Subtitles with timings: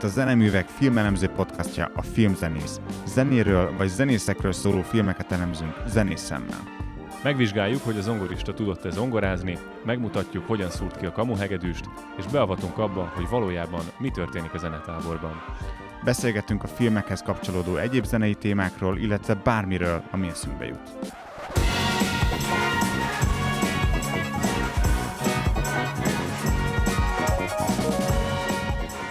[0.00, 2.80] Itt a Zeneművek filmelemző podcastja, a Filmzenész.
[3.06, 6.62] Zenéről vagy zenészekről szóló filmeket elemzünk zenészemmel.
[7.22, 11.84] Megvizsgáljuk, hogy a zongorista tudott-e zongorázni, megmutatjuk, hogyan szúrt ki a kamuhegedűst,
[12.18, 15.42] és beavatunk abba, hogy valójában mi történik a zenetáborban.
[16.04, 20.90] Beszélgetünk a filmekhez kapcsolódó egyéb zenei témákról, illetve bármiről, ami eszünkbe jut.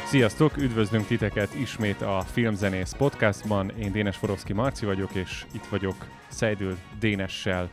[0.09, 3.69] Sziasztok, üdvözlünk titeket ismét a Filmzenész podcastban.
[3.69, 5.95] Én Dénes Forowski Marci vagyok, és itt vagyok
[6.27, 7.69] Szeidül Dénessel.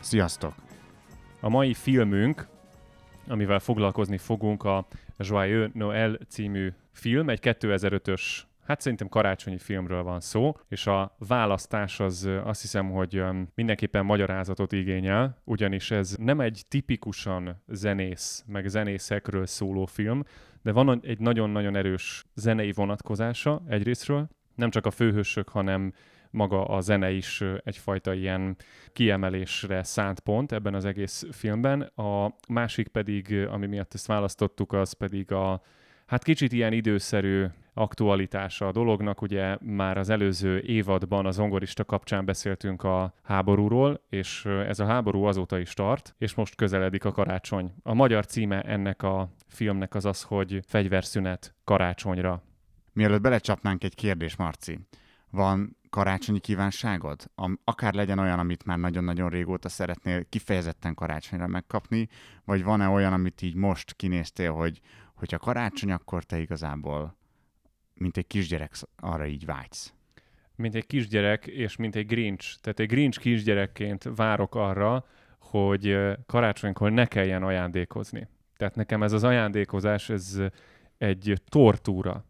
[0.00, 0.54] Sziasztok!
[1.40, 2.46] A mai filmünk,
[3.28, 4.86] amivel foglalkozni fogunk, a
[5.18, 8.22] Joyeux Noël című film, egy 2005-ös
[8.64, 13.22] Hát szerintem karácsonyi filmről van szó, és a választás az azt hiszem, hogy
[13.54, 20.22] mindenképpen magyarázatot igényel, ugyanis ez nem egy tipikusan zenész, meg zenészekről szóló film,
[20.64, 25.92] de van egy nagyon-nagyon erős zenei vonatkozása egyrésztről, nem csak a főhősök, hanem
[26.30, 28.56] maga a zene is egyfajta ilyen
[28.92, 31.80] kiemelésre szánt pont ebben az egész filmben.
[31.80, 35.62] A másik pedig, ami miatt ezt választottuk, az pedig a
[36.06, 39.22] hát kicsit ilyen időszerű aktualitása a dolognak.
[39.22, 45.24] Ugye már az előző évadban az zongorista kapcsán beszéltünk a háborúról, és ez a háború
[45.24, 47.74] azóta is tart, és most közeledik a karácsony.
[47.82, 52.42] A magyar címe ennek a filmnek az az, hogy fegyverszünet karácsonyra.
[52.92, 54.78] Mielőtt belecsapnánk egy kérdés, Marci,
[55.30, 57.30] van karácsonyi kívánságod?
[57.64, 62.08] Akár legyen olyan, amit már nagyon-nagyon régóta szeretnél kifejezetten karácsonyra megkapni,
[62.44, 64.80] vagy van-e olyan, amit így most kinéztél, hogy
[65.24, 67.16] hogyha karácsony, akkor te igazából
[67.94, 69.94] mint egy kisgyerek arra így vágysz.
[70.56, 72.60] Mint egy kisgyerek, és mint egy Grinch.
[72.60, 75.04] Tehát egy Grinch kisgyerekként várok arra,
[75.38, 78.28] hogy karácsonykor ne kelljen ajándékozni.
[78.56, 80.40] Tehát nekem ez az ajándékozás, ez
[80.98, 82.24] egy tortúra.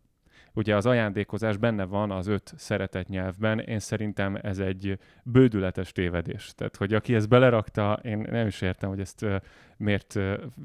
[0.52, 6.52] Ugye az ajándékozás benne van az öt szeretett nyelvben, én szerintem ez egy bődületes tévedés.
[6.54, 9.26] Tehát, hogy aki ezt belerakta, én nem is értem, hogy ezt
[9.76, 10.18] miért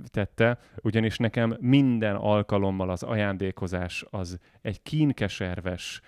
[0.06, 6.02] tette, ugyanis nekem minden alkalommal az ajándékozás az egy kínkeserves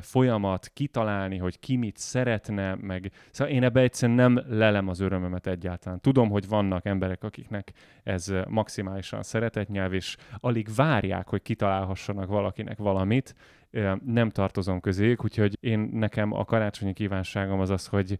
[0.00, 5.46] folyamat, kitalálni, hogy ki mit szeretne, meg szóval én ebbe egyszerűen nem lelem az örömömet
[5.46, 6.00] egyáltalán.
[6.00, 7.72] Tudom, hogy vannak emberek, akiknek
[8.02, 13.34] ez maximálisan szeretett és alig várják, hogy kitalálhassanak valakinek valamit,
[14.04, 18.18] nem tartozom közéjük, úgyhogy én nekem a karácsonyi kívánságom az az, hogy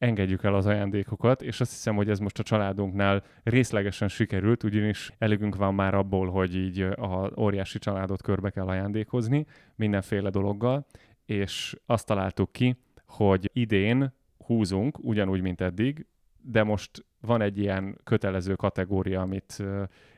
[0.00, 5.12] engedjük el az ajándékokat, és azt hiszem, hogy ez most a családunknál részlegesen sikerült, ugyanis
[5.18, 10.86] elégünk van már abból, hogy így a óriási családot körbe kell ajándékozni mindenféle dologgal,
[11.24, 16.06] és azt találtuk ki, hogy idén húzunk, ugyanúgy, mint eddig,
[16.42, 19.62] de most van egy ilyen kötelező kategória, amit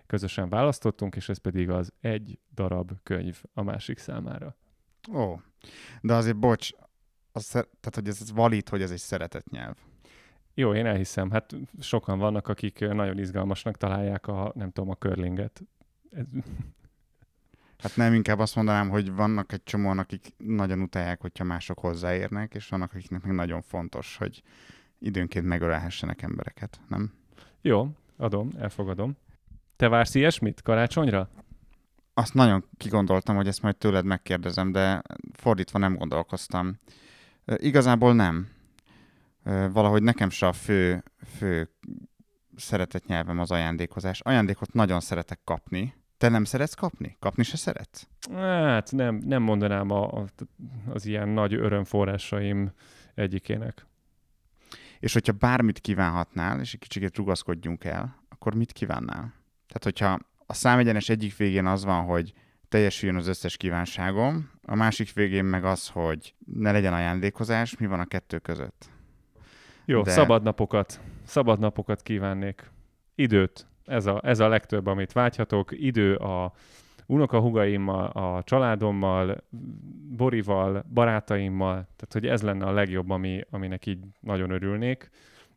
[0.07, 4.57] közösen választottunk, és ez pedig az egy darab könyv a másik számára.
[5.15, 5.41] Ó,
[6.01, 6.73] de azért bocs,
[7.33, 9.77] az, tehát hogy ez, ez valid, hogy ez egy szeretett nyelv.
[10.55, 11.31] Jó, én elhiszem.
[11.31, 15.63] Hát sokan vannak, akik nagyon izgalmasnak találják a, nem tudom, a körlinget.
[16.11, 16.25] Ez...
[17.79, 22.55] Hát nem, inkább azt mondanám, hogy vannak egy csomóan, akik nagyon utálják, hogyha mások hozzáérnek,
[22.55, 24.43] és vannak, akiknek még nagyon fontos, hogy
[24.99, 27.13] időnként megölelhessenek embereket, nem?
[27.61, 29.17] Jó, adom, elfogadom.
[29.77, 31.29] Te vársz ilyesmit karácsonyra?
[32.15, 36.79] Azt nagyon kigondoltam, hogy ezt majd tőled megkérdezem, de fordítva nem gondolkoztam.
[37.45, 38.49] Igazából nem.
[39.73, 41.03] Valahogy nekem se a fő,
[41.37, 41.71] fő
[42.57, 44.21] szeretett nyelvem az ajándékozás.
[44.21, 45.95] Ajándékot nagyon szeretek kapni.
[46.17, 47.17] Te nem szeretsz kapni?
[47.19, 48.07] Kapni se szeretsz?
[48.33, 50.25] Hát nem, nem mondanám a, a,
[50.87, 52.73] az ilyen nagy örömforrásaim
[53.15, 53.87] egyikének.
[55.01, 59.35] És hogyha bármit kívánhatnál, és egy kicsit rugaszkodjunk el, akkor mit kívánnál?
[59.67, 62.33] Tehát, hogyha a számegyenes egyik végén az van, hogy
[62.73, 68.01] teljesüljön az összes kívánságom, a másik végén meg az, hogy ne legyen ajándékozás, mi van
[68.01, 68.91] a kettő között.
[69.85, 70.11] Jó, De...
[70.11, 72.71] szabad napokat, szabad napokat kívánnék.
[73.15, 75.71] Időt, ez a, ez a legtöbb, amit vágyhatok.
[75.73, 76.53] Idő a
[77.07, 79.45] unokahugaimmal, a családommal,
[80.17, 85.11] Borival, barátaimmal, tehát hogy ez lenne a legjobb, ami, aminek így nagyon örülnék.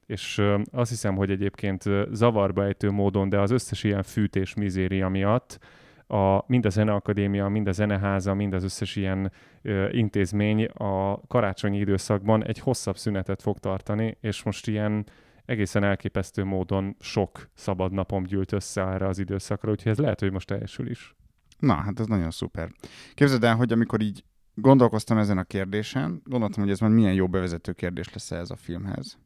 [0.06, 0.42] És
[0.72, 5.60] azt hiszem, hogy egyébként zavarba ejtő módon, de az összes ilyen fűtés mizéria miatt
[6.08, 9.32] a, mind a Zeneakadémia, mind a Zeneháza, mind az összes ilyen
[9.62, 15.06] ö, intézmény a karácsonyi időszakban egy hosszabb szünetet fog tartani, és most ilyen
[15.46, 20.32] egészen elképesztő módon sok szabad napom gyűlt össze erre az időszakra, úgyhogy ez lehet, hogy
[20.32, 21.16] most teljesül is.
[21.60, 22.70] Na, hát ez nagyon szuper.
[23.14, 24.24] Képzeld el, hogy amikor így
[24.54, 28.56] gondolkoztam ezen a kérdésen, gondoltam, hogy ez már milyen jó bevezető kérdés lesz ez a
[28.56, 29.18] filmhez.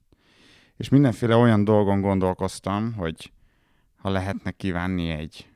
[0.78, 3.32] És mindenféle olyan dolgon gondolkoztam, hogy
[3.96, 5.50] ha lehetne kívánni egy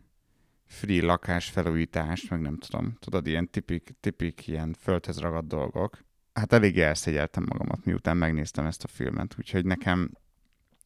[0.73, 6.03] free lakás felújítást, meg nem tudom, tudod, ilyen tipik, tipik ilyen földhez ragadt dolgok.
[6.33, 10.11] Hát elég elszégyeltem magamat, miután megnéztem ezt a filmet, úgyhogy nekem,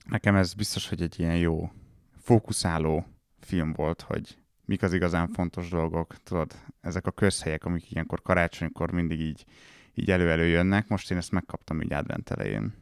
[0.05, 1.71] nekem ez biztos, hogy egy ilyen jó
[2.19, 3.05] fókuszáló
[3.39, 8.91] film volt, hogy mik az igazán fontos dolgok, tudod, ezek a közhelyek, amik ilyenkor karácsonykor
[8.91, 9.45] mindig így,
[9.93, 12.73] így elő-elő jönnek, most én ezt megkaptam így advent elején.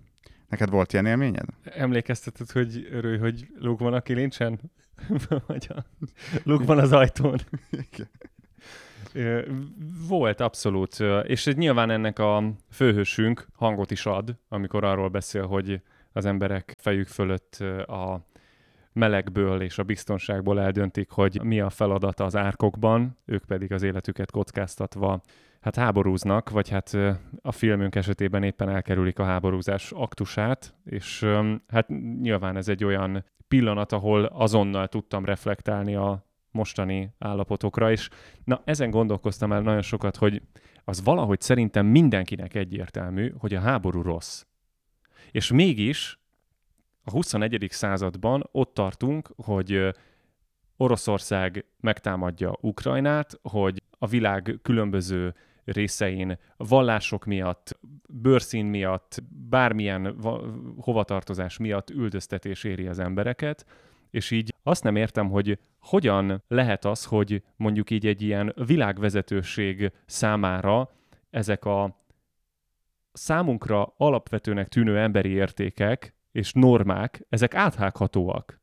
[0.50, 1.46] Neked volt ilyen élményed?
[1.64, 4.60] Emlékezteted, hogy örülj, hogy luk van a kilincsen?
[5.48, 5.86] Vagy a
[6.44, 7.38] luk van az ajtón?
[10.08, 11.00] Volt, abszolút.
[11.24, 15.82] És nyilván ennek a főhősünk hangot is ad, amikor arról beszél, hogy
[16.14, 17.56] az emberek fejük fölött
[17.88, 18.26] a
[18.94, 24.32] melegből és a biztonságból eldöntik, hogy mi a feladata az árkokban, ők pedig az életüket
[24.32, 25.22] kockáztatva
[25.66, 26.98] hát háborúznak, vagy hát
[27.42, 31.26] a filmünk esetében éppen elkerülik a háborúzás aktusát, és
[31.68, 31.88] hát
[32.22, 38.10] nyilván ez egy olyan pillanat, ahol azonnal tudtam reflektálni a mostani állapotokra, és
[38.44, 40.42] na ezen gondolkoztam el nagyon sokat, hogy
[40.84, 44.44] az valahogy szerintem mindenkinek egyértelmű, hogy a háború rossz.
[45.32, 46.20] És mégis
[47.04, 47.68] a 21.
[47.70, 49.96] században ott tartunk, hogy
[50.78, 57.80] Oroszország megtámadja Ukrajnát, hogy a világ különböző részein vallások miatt,
[58.10, 60.16] bőrszín miatt, bármilyen
[60.78, 63.66] hovatartozás miatt üldöztetés éri az embereket,
[64.10, 69.92] és így azt nem értem, hogy hogyan lehet az, hogy mondjuk így egy ilyen világvezetőség
[70.06, 70.92] számára
[71.30, 72.04] ezek a
[73.14, 78.60] számunkra alapvetőnek tűnő emberi értékek és normák, ezek áthághatóak.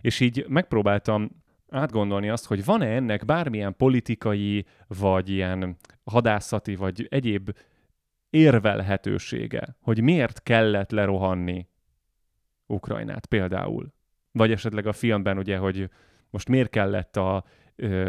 [0.00, 1.43] És így megpróbáltam
[1.74, 7.50] átgondolni azt, hogy van-e ennek bármilyen politikai, vagy ilyen hadászati, vagy egyéb
[8.30, 11.68] érvelhetősége, hogy miért kellett lerohanni
[12.66, 13.92] Ukrajnát például.
[14.32, 15.90] Vagy esetleg a filmben ugye, hogy
[16.30, 17.44] most miért kellett a,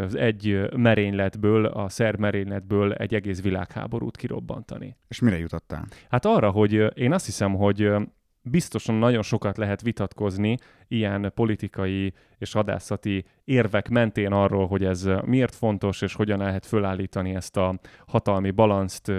[0.02, 4.96] az egy merényletből, a szerb merényletből egy egész világháborút kirobbantani.
[5.08, 5.86] És mire jutottál?
[6.08, 7.92] Hát arra, hogy én azt hiszem, hogy
[8.50, 10.56] biztosan nagyon sokat lehet vitatkozni
[10.88, 17.34] ilyen politikai és hadászati érvek mentén arról, hogy ez miért fontos, és hogyan lehet fölállítani
[17.34, 19.12] ezt a hatalmi balanszt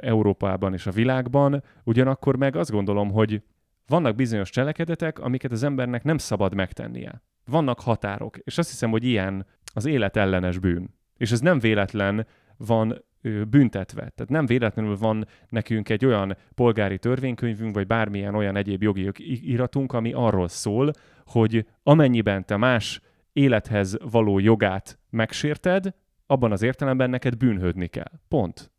[0.00, 1.62] Európában és a világban.
[1.84, 3.42] Ugyanakkor meg azt gondolom, hogy
[3.86, 7.22] vannak bizonyos cselekedetek, amiket az embernek nem szabad megtennie.
[7.44, 10.94] Vannak határok, és azt hiszem, hogy ilyen az élet ellenes bűn.
[11.16, 12.26] És ez nem véletlen
[12.56, 13.04] van
[13.48, 14.00] büntetve.
[14.00, 19.10] Tehát nem véletlenül van nekünk egy olyan polgári törvénykönyvünk, vagy bármilyen olyan egyéb jogi
[19.50, 20.92] iratunk, ami arról szól,
[21.26, 23.00] hogy amennyiben te más
[23.32, 25.94] élethez való jogát megsérted,
[26.26, 28.12] abban az értelemben neked bűnhődni kell.
[28.28, 28.72] Pont.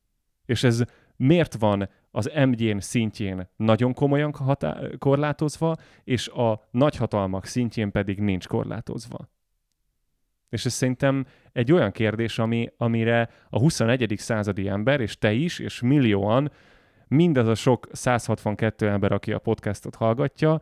[0.45, 0.83] És ez
[1.15, 8.47] miért van az MG-n szintjén nagyon komolyan hatá- korlátozva, és a nagyhatalmak szintjén pedig nincs
[8.47, 9.29] korlátozva.
[10.51, 14.13] És ez szerintem egy olyan kérdés, ami, amire a 21.
[14.17, 16.51] századi ember, és te is, és millióan,
[17.07, 20.61] mindaz a sok 162 ember, aki a podcastot hallgatja,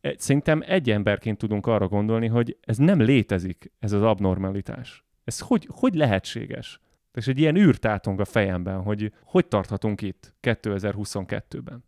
[0.00, 5.04] e, szerintem egy emberként tudunk arra gondolni, hogy ez nem létezik, ez az abnormalitás.
[5.24, 6.80] Ez hogy, hogy lehetséges?
[7.12, 11.84] És egy ilyen űrtátong a fejemben, hogy hogy tarthatunk itt 2022-ben.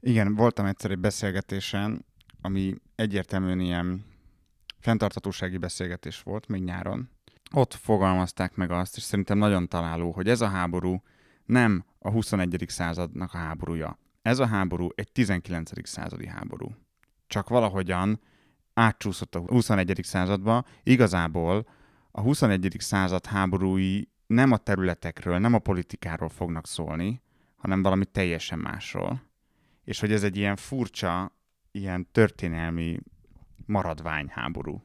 [0.00, 2.04] Igen, voltam egyszer egy beszélgetésen,
[2.40, 4.04] ami egyértelműen ilyen
[4.84, 7.10] fenntartatósági beszélgetés volt még nyáron.
[7.52, 11.02] Ott fogalmazták meg azt, és szerintem nagyon találó, hogy ez a háború
[11.44, 12.64] nem a 21.
[12.68, 13.98] századnak a háborúja.
[14.22, 15.88] Ez a háború egy 19.
[15.88, 16.74] századi háború.
[17.26, 18.20] Csak valahogyan
[18.74, 20.00] átcsúszott a 21.
[20.02, 21.66] századba, igazából
[22.10, 22.76] a 21.
[22.78, 27.22] század háborúi nem a területekről, nem a politikáról fognak szólni,
[27.56, 29.22] hanem valami teljesen másról.
[29.84, 31.38] És hogy ez egy ilyen furcsa,
[31.70, 32.98] ilyen történelmi
[33.66, 34.82] maradványháború,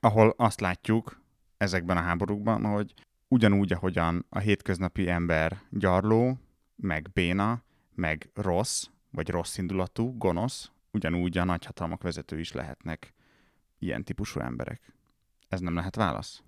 [0.00, 1.20] ahol azt látjuk
[1.56, 2.94] ezekben a háborúkban, hogy
[3.28, 6.38] ugyanúgy, ahogyan a hétköznapi ember gyarló,
[6.76, 7.62] meg béna,
[7.94, 13.14] meg rossz, vagy rossz indulatú, gonosz, ugyanúgy a nagyhatalmak vezető is lehetnek
[13.78, 14.92] ilyen típusú emberek.
[15.48, 16.42] Ez nem lehet válasz?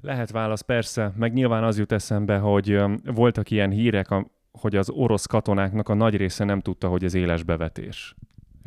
[0.00, 1.12] Lehet válasz, persze.
[1.16, 4.08] Meg nyilván az jut eszembe, hogy voltak ilyen hírek,
[4.52, 8.14] hogy az orosz katonáknak a nagy része nem tudta, hogy ez éles bevetés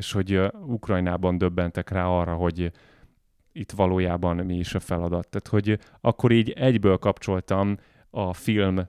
[0.00, 2.72] és hogy Ukrajnában döbbentek rá arra, hogy
[3.52, 5.28] itt valójában mi is a feladat.
[5.28, 7.76] Tehát, hogy akkor így egyből kapcsoltam
[8.10, 8.80] a film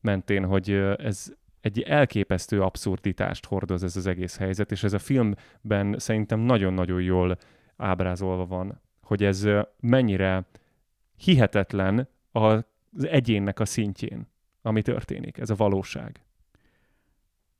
[0.00, 5.98] mentén, hogy ez egy elképesztő abszurditást hordoz ez az egész helyzet, és ez a filmben
[5.98, 7.38] szerintem nagyon-nagyon jól
[7.76, 9.48] ábrázolva van, hogy ez
[9.80, 10.46] mennyire
[11.16, 12.64] hihetetlen az
[13.00, 14.28] egyénnek a szintjén,
[14.62, 16.20] ami történik, ez a valóság.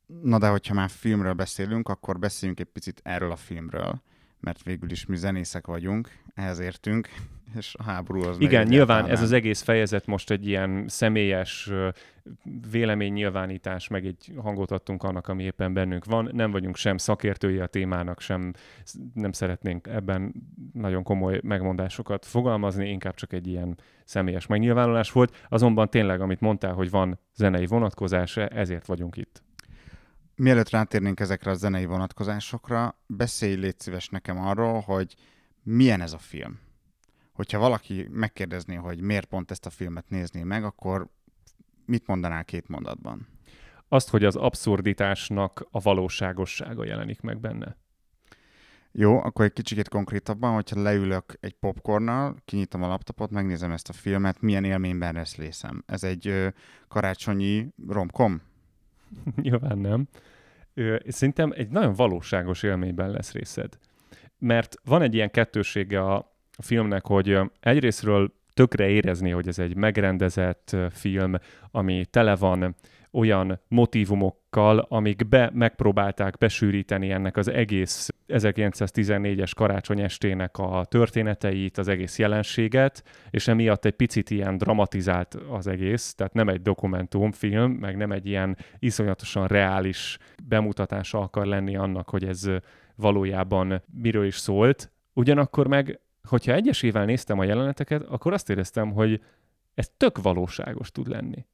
[0.06, 4.02] Na de hogyha már filmről beszélünk, akkor beszéljünk egy picit erről a filmről,
[4.40, 7.08] mert végül is mi zenészek vagyunk, ehhez értünk,
[7.58, 11.70] és a háború az Igen, nyilván ez az egész fejezet most egy ilyen személyes
[12.70, 16.30] véleménynyilvánítás, meg egy hangot adtunk annak, ami éppen bennünk van.
[16.32, 18.52] Nem vagyunk sem szakértői a témának, sem
[19.14, 20.34] nem szeretnénk ebben
[20.72, 25.46] nagyon komoly megmondásokat fogalmazni, inkább csak egy ilyen személyes megnyilvánulás volt.
[25.48, 29.42] Azonban tényleg, amit mondtál, hogy van zenei vonatkozása, ezért vagyunk itt.
[30.42, 35.14] Mielőtt rátérnénk ezekre a zenei vonatkozásokra, beszélj légy szíves nekem arról, hogy
[35.62, 36.58] milyen ez a film.
[37.32, 41.08] Hogyha valaki megkérdezné, hogy miért pont ezt a filmet nézné meg, akkor
[41.86, 43.28] mit mondanál két mondatban?
[43.88, 47.76] Azt, hogy az abszurditásnak a valóságossága jelenik meg benne.
[48.92, 53.92] Jó, akkor egy kicsit konkrétabban, hogyha leülök egy popcornnal, kinyitom a laptopot, megnézem ezt a
[53.92, 55.82] filmet, milyen élményben lesz részem.
[55.86, 56.48] Ez egy ö,
[56.88, 58.42] karácsonyi romkom?
[59.42, 60.08] Nyilván nem.
[61.06, 63.78] Szerintem egy nagyon valóságos élményben lesz részed.
[64.38, 70.76] Mert van egy ilyen kettősége a filmnek, hogy egyrésztről tökre érezni, hogy ez egy megrendezett
[70.90, 71.34] film,
[71.70, 72.76] ami tele van
[73.10, 81.88] olyan motivumokkal, amik be megpróbálták besűríteni ennek az egész 1914-es karácsony estének a történeteit, az
[81.88, 87.96] egész jelenséget, és emiatt egy picit ilyen dramatizált az egész, tehát nem egy dokumentumfilm, meg
[87.96, 92.50] nem egy ilyen iszonyatosan reális bemutatása akar lenni annak, hogy ez
[92.94, 94.92] valójában miről is szólt.
[95.12, 99.22] Ugyanakkor meg hogyha egyesével néztem a jeleneteket, akkor azt éreztem, hogy
[99.74, 101.46] ez tök valóságos tud lenni.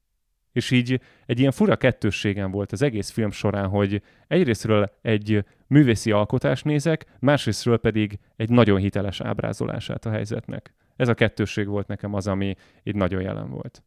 [0.51, 6.11] És így egy ilyen fura kettősségem volt az egész film során, hogy egyrésztről egy művészi
[6.11, 10.73] alkotást nézek, másrésztről pedig egy nagyon hiteles ábrázolását a helyzetnek.
[10.95, 13.83] Ez a kettősség volt nekem az, ami így nagyon jelen volt.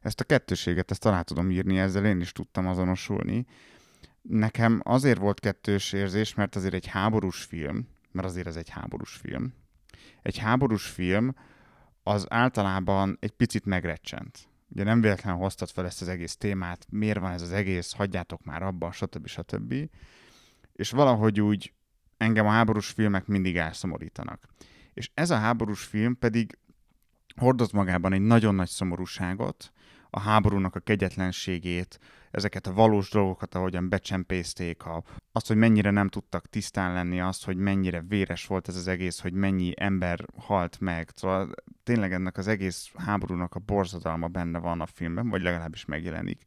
[0.00, 3.46] Ezt a kettőséget, ezt talán tudom írni, ezzel én is tudtam azonosulni.
[4.22, 9.12] Nekem azért volt kettős érzés, mert azért egy háborús film, mert azért ez egy háborús
[9.12, 9.54] film,
[10.22, 11.34] egy háborús film
[12.02, 14.47] az általában egy picit megrecsent.
[14.68, 18.44] Ugye nem véletlenül hoztad fel ezt az egész témát, miért van ez az egész, hagyjátok
[18.44, 19.26] már abba, stb.
[19.26, 19.74] stb.
[20.72, 21.72] És valahogy úgy
[22.16, 24.48] engem a háborús filmek mindig elszomorítanak.
[24.94, 26.58] És ez a háborús film pedig
[27.36, 29.72] hordoz magában egy nagyon nagy szomorúságot,
[30.10, 31.98] a háborúnak a kegyetlenségét,
[32.30, 37.44] ezeket a valós dolgokat, ahogyan becsempészték, a, azt, hogy mennyire nem tudtak tisztán lenni, azt,
[37.44, 41.10] hogy mennyire véres volt ez az egész, hogy mennyi ember halt meg.
[41.14, 41.50] Szóval
[41.82, 46.42] tényleg ennek az egész háborúnak a borzadalma benne van a filmben, vagy legalábbis megjelenik.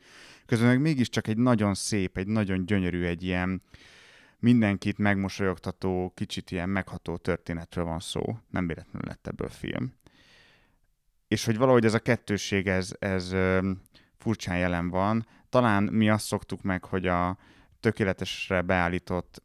[0.46, 3.62] Közben meg mégiscsak egy nagyon szép, egy nagyon gyönyörű, egy ilyen
[4.40, 8.38] mindenkit megmosolyogtató, kicsit ilyen megható történetről van szó.
[8.50, 9.94] Nem véletlenül lett ebből film.
[11.28, 13.36] És hogy valahogy ez a kettősség, ez, ez
[14.18, 17.38] furcsán jelen van, talán mi azt szoktuk meg, hogy a
[17.82, 19.42] tökéletesre beállított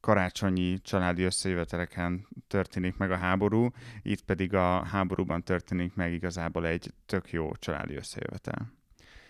[0.00, 3.70] karácsonyi családi összejöveteleken történik meg a háború,
[4.02, 8.75] itt pedig a háborúban történik meg igazából egy tök jó családi összejövetel.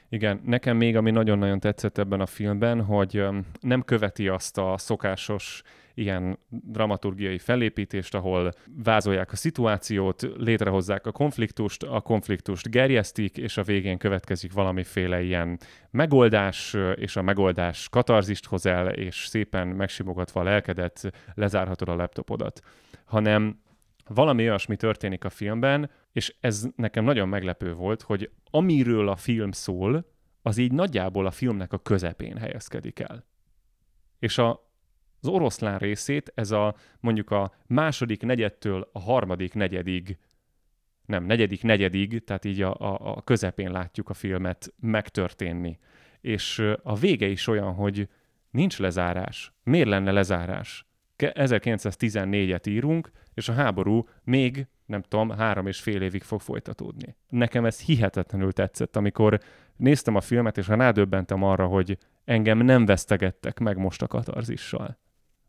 [0.08, 3.24] Igen, nekem még ami nagyon-nagyon tetszett ebben a filmben, hogy
[3.60, 5.62] nem követi azt a szokásos
[5.94, 13.62] ilyen dramaturgiai felépítést, ahol vázolják a szituációt, létrehozzák a konfliktust, a konfliktust gerjesztik, és a
[13.62, 15.58] végén következik valamiféle ilyen
[15.90, 22.60] megoldás, és a megoldás katarzist hoz el, és szépen megsimogatva a lelkedet lezárhatod a laptopodat.
[23.04, 23.60] Hanem
[24.08, 29.50] valami olyasmi történik a filmben, és ez nekem nagyon meglepő volt, hogy amiről a film
[29.50, 33.26] szól, az így nagyjából a filmnek a közepén helyezkedik el.
[34.18, 34.70] És a,
[35.20, 40.18] az oroszlán részét, ez a mondjuk a második negyedtől a harmadik negyedig,
[41.06, 45.78] nem, negyedik negyedig, tehát így a, a, a közepén látjuk a filmet megtörténni.
[46.20, 48.08] És a vége is olyan, hogy
[48.50, 49.52] nincs lezárás.
[49.62, 50.86] Miért lenne lezárás?
[51.18, 57.16] 1914-et írunk, és a háború még, nem tudom, három és fél évig fog folytatódni.
[57.28, 59.40] Nekem ez hihetetlenül tetszett, amikor
[59.76, 64.96] néztem a filmet, és rádöbbentem arra, hogy engem nem vesztegettek meg most a katarzissal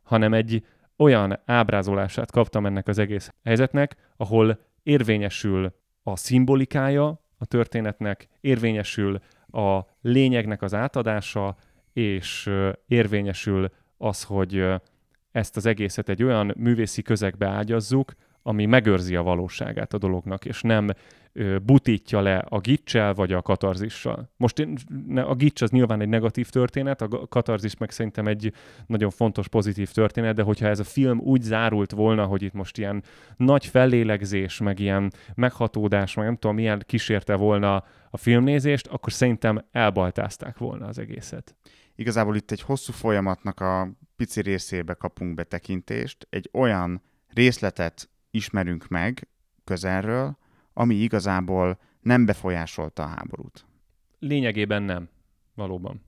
[0.08, 0.66] hanem egy
[0.98, 9.20] olyan ábrázolását kaptam ennek az egész helyzetnek, ahol érvényesül a szimbolikája a történetnek, érvényesül
[9.52, 11.56] a lényegnek az átadása,
[11.94, 12.50] és
[12.88, 14.66] érvényesül az, hogy
[15.32, 20.62] ezt az egészet egy olyan művészi közegbe ágyazzuk, ami megőrzi a valóságát a dolognak, és
[20.62, 20.90] nem
[21.64, 24.30] butítja le a gicsel vagy a katarzissal.
[24.38, 24.78] Most én,
[25.16, 28.54] a gics az nyilván egy negatív történet, a katarzis meg szerintem egy
[28.86, 32.78] nagyon fontos pozitív történet, de hogyha ez a film úgy zárult volna, hogy itt most
[32.78, 33.04] ilyen
[33.38, 39.66] nagy fellélegzés, meg ilyen meghatódás, meg nem tudom, milyen kísérte volna a filmnézést, akkor szerintem
[39.72, 41.56] elbaltázták volna az egészet.
[41.96, 49.28] Igazából itt egy hosszú folyamatnak a pici részébe kapunk betekintést, egy olyan részletet ismerünk meg
[49.64, 50.38] közelről,
[50.74, 53.66] ami igazából nem befolyásolta a háborút.
[54.20, 55.10] Lényegében nem,
[55.56, 56.06] valóban.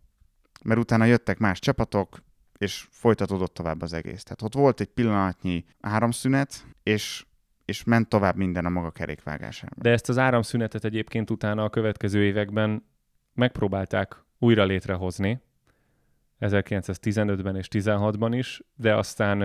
[0.64, 2.24] Mert utána jöttek más csapatok,
[2.58, 4.24] és folytatódott tovább az egész.
[4.24, 7.26] Tehát ott volt egy pillanatnyi áramszünet, és,
[7.66, 9.78] és ment tovább minden a maga kerékvágásában.
[9.82, 12.86] De ezt az áramszünetet egyébként utána a következő években
[13.34, 15.42] megpróbálták újra létrehozni,
[16.40, 19.42] 1915-ben és 16-ban is, de aztán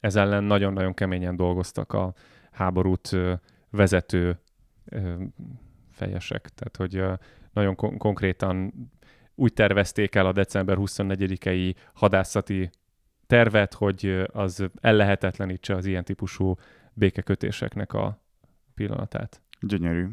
[0.00, 2.14] ez ellen nagyon-nagyon keményen dolgoztak a
[2.50, 3.16] háborút
[3.70, 4.40] vezető
[5.90, 6.48] fejesek.
[6.48, 7.20] Tehát, hogy
[7.52, 8.72] nagyon kon- konkrétan
[9.34, 12.70] úgy tervezték el a december 24-i hadászati
[13.26, 16.54] tervet, hogy az ellehetetlenítse az ilyen típusú
[16.92, 18.22] békekötéseknek a
[18.74, 19.42] pillanatát.
[19.60, 20.08] Gyönyörű.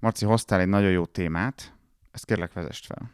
[0.00, 1.74] Marci, hoztál egy nagyon jó témát,
[2.10, 3.10] ezt kérlek vezest fel.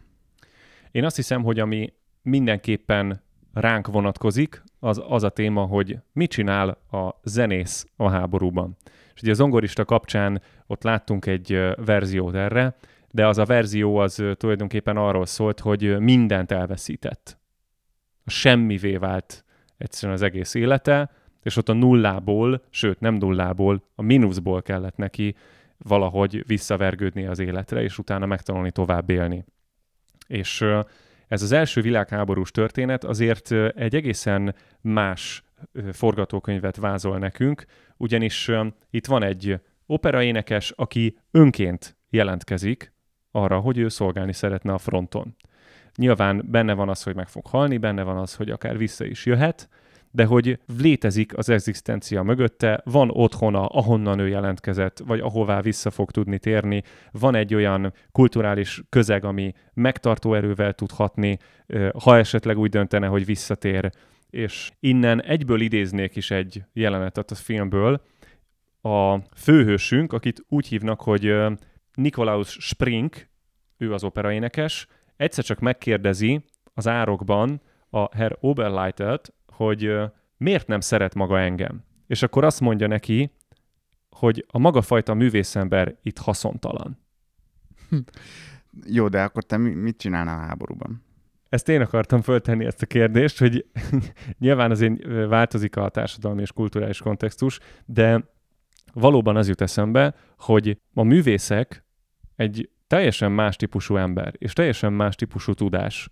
[0.90, 1.92] Én azt hiszem, hogy ami
[2.23, 8.76] mindenképpen ránk vonatkozik, az az a téma, hogy mit csinál a zenész a háborúban.
[9.14, 12.76] És ugye a zongorista kapcsán ott láttunk egy verziót erre,
[13.11, 17.38] de az a verzió az tulajdonképpen arról szólt, hogy mindent elveszített.
[18.26, 19.44] Semmivé vált
[19.78, 21.11] egyszerűen az egész élete,
[21.42, 25.35] és ott a nullából, sőt nem nullából, a mínuszból kellett neki
[25.78, 29.44] valahogy visszavergődni az életre, és utána megtanulni tovább élni.
[30.30, 30.64] És
[31.28, 35.44] ez az első világháborús történet azért egy egészen más
[35.92, 37.64] forgatókönyvet vázol nekünk,
[37.96, 38.50] ugyanis
[38.90, 42.92] itt van egy operaénekes, aki önként jelentkezik
[43.30, 45.37] arra, hogy ő szolgálni szeretne a fronton.
[45.96, 49.26] Nyilván benne van az, hogy meg fog halni, benne van az, hogy akár vissza is
[49.26, 49.68] jöhet,
[50.11, 56.11] de hogy létezik az egzisztencia mögötte, van otthona, ahonnan ő jelentkezett, vagy ahová vissza fog
[56.11, 61.39] tudni térni, van egy olyan kulturális közeg, ami megtartó erővel tud hatni,
[62.02, 63.91] ha esetleg úgy döntene, hogy visszatér.
[64.30, 68.02] És innen egyből idéznék is egy jelenetet a filmből.
[68.82, 71.34] A főhősünk, akit úgy hívnak, hogy
[71.95, 73.15] Nikolaus Spring,
[73.78, 79.32] ő az operaénekes, egyszer csak megkérdezi az árokban a Herr Oberleitet,
[79.64, 79.92] hogy
[80.36, 81.84] miért nem szeret maga engem.
[82.06, 83.32] És akkor azt mondja neki,
[84.10, 86.99] hogy a maga fajta művészember itt haszontalan.
[88.86, 91.04] Jó, de akkor te mit csinálnál a háborúban?
[91.49, 93.66] Ezt én akartam föltenni ezt a kérdést, hogy
[94.38, 98.25] nyilván azért változik a társadalmi és kulturális kontextus, de
[98.92, 101.84] valóban az jut eszembe, hogy a művészek
[102.36, 106.08] egy teljesen más típusú ember, és teljesen más típusú tudás.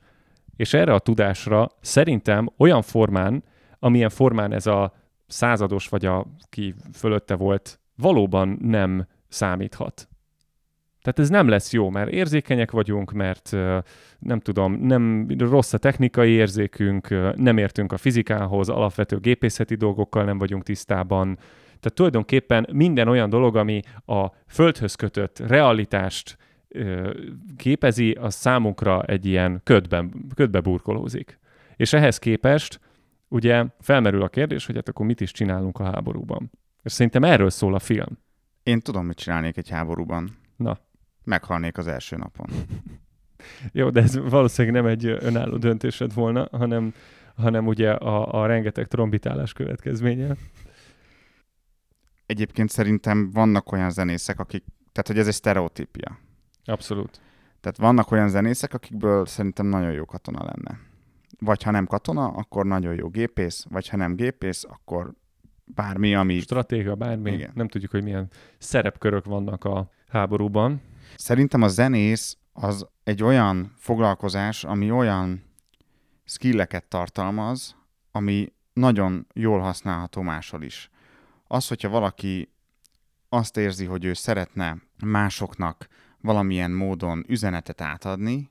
[0.59, 3.45] És erre a tudásra szerintem olyan formán,
[3.79, 4.93] amilyen formán ez a
[5.27, 10.09] százados vagy a ki fölötte volt, valóban nem számíthat.
[11.03, 13.51] Tehát ez nem lesz jó, mert érzékenyek vagyunk, mert
[14.19, 20.39] nem tudom, nem rossz a technikai érzékünk, nem értünk a fizikához, alapvető gépészeti dolgokkal nem
[20.39, 21.35] vagyunk tisztában.
[21.67, 26.37] Tehát tulajdonképpen minden olyan dolog, ami a földhöz kötött realitást
[27.57, 31.39] képezi, az számunkra egy ilyen ködben, ködbe burkolózik.
[31.77, 32.81] És ehhez képest
[33.29, 36.51] ugye felmerül a kérdés, hogy hát akkor mit is csinálunk a háborúban.
[36.83, 38.19] És szerintem erről szól a film.
[38.63, 40.37] Én tudom, mit csinálnék egy háborúban.
[40.57, 40.79] Na.
[41.25, 42.47] Meghalnék az első napon.
[43.73, 46.95] Jó, de ez valószínűleg nem egy önálló döntésed volna, hanem,
[47.35, 50.37] hanem ugye a, a rengeteg trombitálás következménye.
[52.27, 56.19] Egyébként szerintem vannak olyan zenészek, akik, tehát hogy ez egy sztereotípia.
[56.69, 57.21] Abszolút.
[57.61, 60.79] Tehát vannak olyan zenészek, akikből szerintem nagyon jó katona lenne.
[61.39, 65.13] Vagy ha nem katona, akkor nagyon jó gépész, vagy ha nem gépész, akkor
[65.65, 66.41] bármi, ami...
[66.41, 67.33] Stratéga, bármi.
[67.33, 67.51] Igen.
[67.55, 70.83] Nem tudjuk, hogy milyen szerepkörök vannak a háborúban.
[71.17, 75.43] Szerintem a zenész az egy olyan foglalkozás, ami olyan
[76.25, 77.77] skilleket tartalmaz,
[78.13, 80.91] ami nagyon jól használható máshol is.
[81.47, 82.53] Az, hogyha valaki
[83.29, 85.89] azt érzi, hogy ő szeretne másoknak
[86.21, 88.51] valamilyen módon üzenetet átadni,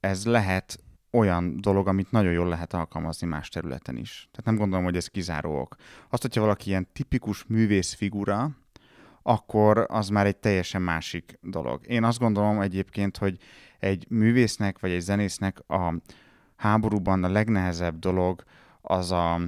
[0.00, 4.28] ez lehet olyan dolog, amit nagyon jól lehet alkalmazni más területen is.
[4.30, 5.76] Tehát nem gondolom, hogy ez kizáró ok.
[6.08, 8.50] Azt, hogyha valaki ilyen tipikus művész figura,
[9.22, 11.86] akkor az már egy teljesen másik dolog.
[11.86, 13.38] Én azt gondolom egyébként, hogy
[13.78, 15.94] egy művésznek vagy egy zenésznek a
[16.56, 18.44] háborúban a legnehezebb dolog
[18.80, 19.40] az a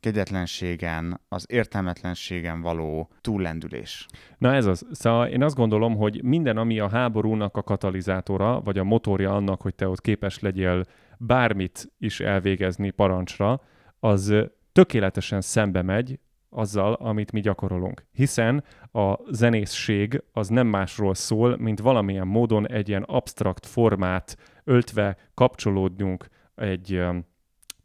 [0.00, 4.06] kegyetlenségen, az értelmetlenségen való túllendülés.
[4.38, 4.86] Na ez az.
[4.92, 9.60] Szóval én azt gondolom, hogy minden, ami a háborúnak a katalizátora, vagy a motorja annak,
[9.60, 10.84] hogy te ott képes legyél
[11.18, 13.60] bármit is elvégezni parancsra,
[14.00, 14.34] az
[14.72, 16.18] tökéletesen szembe megy
[16.50, 18.06] azzal, amit mi gyakorolunk.
[18.12, 25.16] Hiszen a zenészség az nem másról szól, mint valamilyen módon egy ilyen absztrakt formát öltve
[25.34, 27.04] kapcsolódjunk egy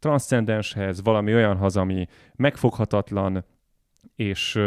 [0.02, 3.44] transzcendenshez, valami olyanhoz, ami megfoghatatlan,
[4.16, 4.60] és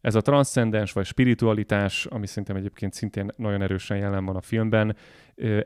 [0.00, 4.96] ez a transzcendens vagy spiritualitás, ami szerintem egyébként szintén nagyon erősen jelen van a filmben,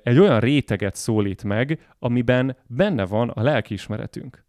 [0.02, 4.44] egy olyan réteget szólít meg, amiben benne van a lelkiismeretünk.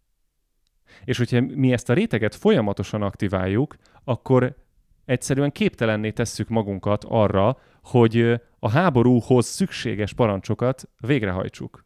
[1.04, 4.56] És hogyha mi ezt a réteget folyamatosan aktiváljuk, akkor
[5.04, 11.84] egyszerűen képtelenné tesszük magunkat arra, hogy a háborúhoz szükséges parancsokat végrehajtsuk.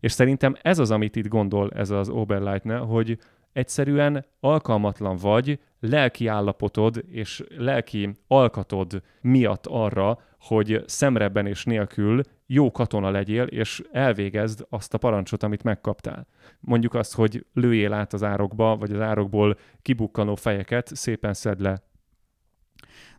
[0.00, 3.18] És szerintem ez az, amit itt gondol ez az Oberleitner, hogy
[3.52, 12.70] egyszerűen alkalmatlan vagy lelki állapotod és lelki alkatod miatt arra, hogy szemrebben és nélkül jó
[12.70, 16.26] katona legyél, és elvégezd azt a parancsot, amit megkaptál.
[16.60, 21.82] Mondjuk azt, hogy lőjél át az árokba, vagy az árokból kibukkanó fejeket, szépen szed le.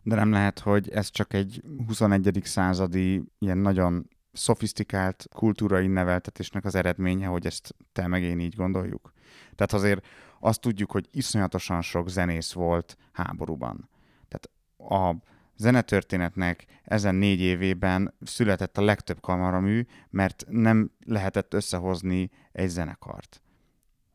[0.02, 2.40] De nem lehet, hogy ez csak egy 21.
[2.42, 9.12] századi ilyen nagyon szofisztikált kultúrai neveltetésnek az eredménye, hogy ezt te meg én így gondoljuk.
[9.54, 10.06] Tehát azért
[10.40, 13.88] azt tudjuk, hogy iszonyatosan sok zenész volt háborúban.
[14.28, 14.50] Tehát
[14.92, 15.16] a
[15.56, 23.42] zenetörténetnek ezen négy évében született a legtöbb kamaramű, mert nem lehetett összehozni egy zenekart.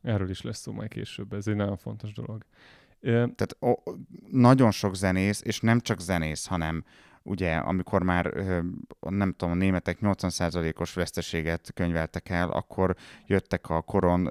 [0.02, 2.46] Erről is lesz szó majd később, ez egy nagyon fontos dolog.
[3.02, 3.74] Tehát o,
[4.32, 6.84] nagyon sok zenész, és nem csak zenész, hanem
[7.26, 8.34] ugye amikor már
[9.00, 14.30] nem tudom, a németek 80%-os veszteséget könyveltek el, akkor jöttek a koron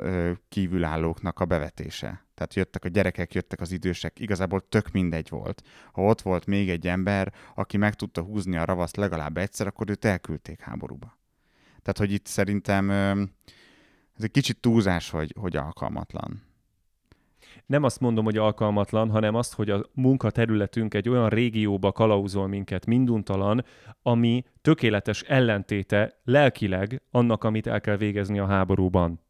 [0.48, 2.24] kívülállóknak a bevetése.
[2.34, 5.62] Tehát jöttek a gyerekek, jöttek az idősek, igazából tök mindegy volt.
[5.92, 9.90] Ha ott volt még egy ember, aki meg tudta húzni a ravaszt legalább egyszer, akkor
[9.90, 11.18] őt elküldték háborúba.
[11.82, 12.90] Tehát, hogy itt szerintem
[14.16, 16.42] ez egy kicsit túlzás, hogy, hogy alkalmatlan
[17.66, 22.86] nem azt mondom, hogy alkalmatlan, hanem azt, hogy a munkaterületünk egy olyan régióba kalauzol minket
[22.86, 23.64] minduntalan,
[24.02, 29.20] ami tökéletes ellentéte lelkileg annak, amit el kell végezni a háborúban.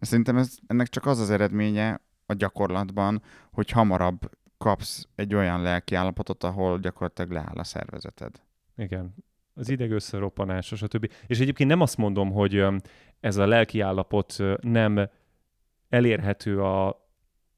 [0.00, 3.22] Szerintem ez, ennek csak az az eredménye a gyakorlatban,
[3.52, 8.42] hogy hamarabb kapsz egy olyan lelki állapotot, ahol gyakorlatilag leáll a szervezeted.
[8.76, 9.14] Igen.
[9.54, 11.10] Az ideg összeroppanása, stb.
[11.26, 12.66] És egyébként nem azt mondom, hogy
[13.20, 15.08] ez a lelki állapot nem
[15.88, 17.03] elérhető a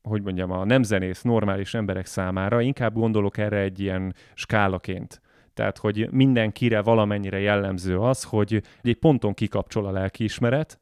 [0.09, 0.83] hogy mondjam, a nem
[1.23, 5.21] normális emberek számára, inkább gondolok erre egy ilyen skálaként.
[5.55, 10.79] Tehát, hogy mindenkire valamennyire jellemző az, hogy egy ponton kikapcsol a lelkiismeret,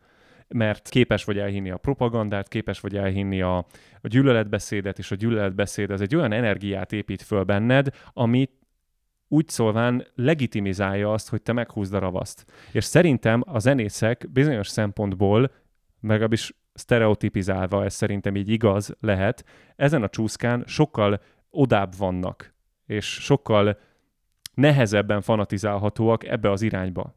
[0.49, 3.57] mert képes vagy elhinni a propagandát, képes vagy elhinni a,
[4.01, 8.51] a gyűlöletbeszédet, és a gyűlöletbeszéd az egy olyan energiát épít föl benned, amit
[9.29, 12.45] úgy szólván legitimizálja azt, hogy te meghúzd a ravaszt.
[12.73, 15.51] És szerintem a zenészek bizonyos szempontból,
[16.01, 19.45] legalábbis sztereotipizálva, ez szerintem így igaz lehet,
[19.77, 22.55] ezen a csúszkán sokkal odább vannak,
[22.87, 23.79] és sokkal
[24.55, 27.15] nehezebben fanatizálhatóak ebbe az irányba.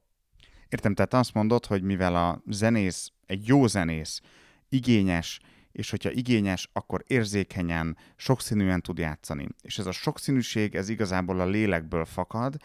[0.69, 4.21] Értem, tehát azt mondod, hogy mivel a zenész, egy jó zenész,
[4.69, 5.39] igényes,
[5.71, 9.47] és hogyha igényes, akkor érzékenyen, sokszínűen tud játszani.
[9.61, 12.55] És ez a sokszínűség, ez igazából a lélekből fakad,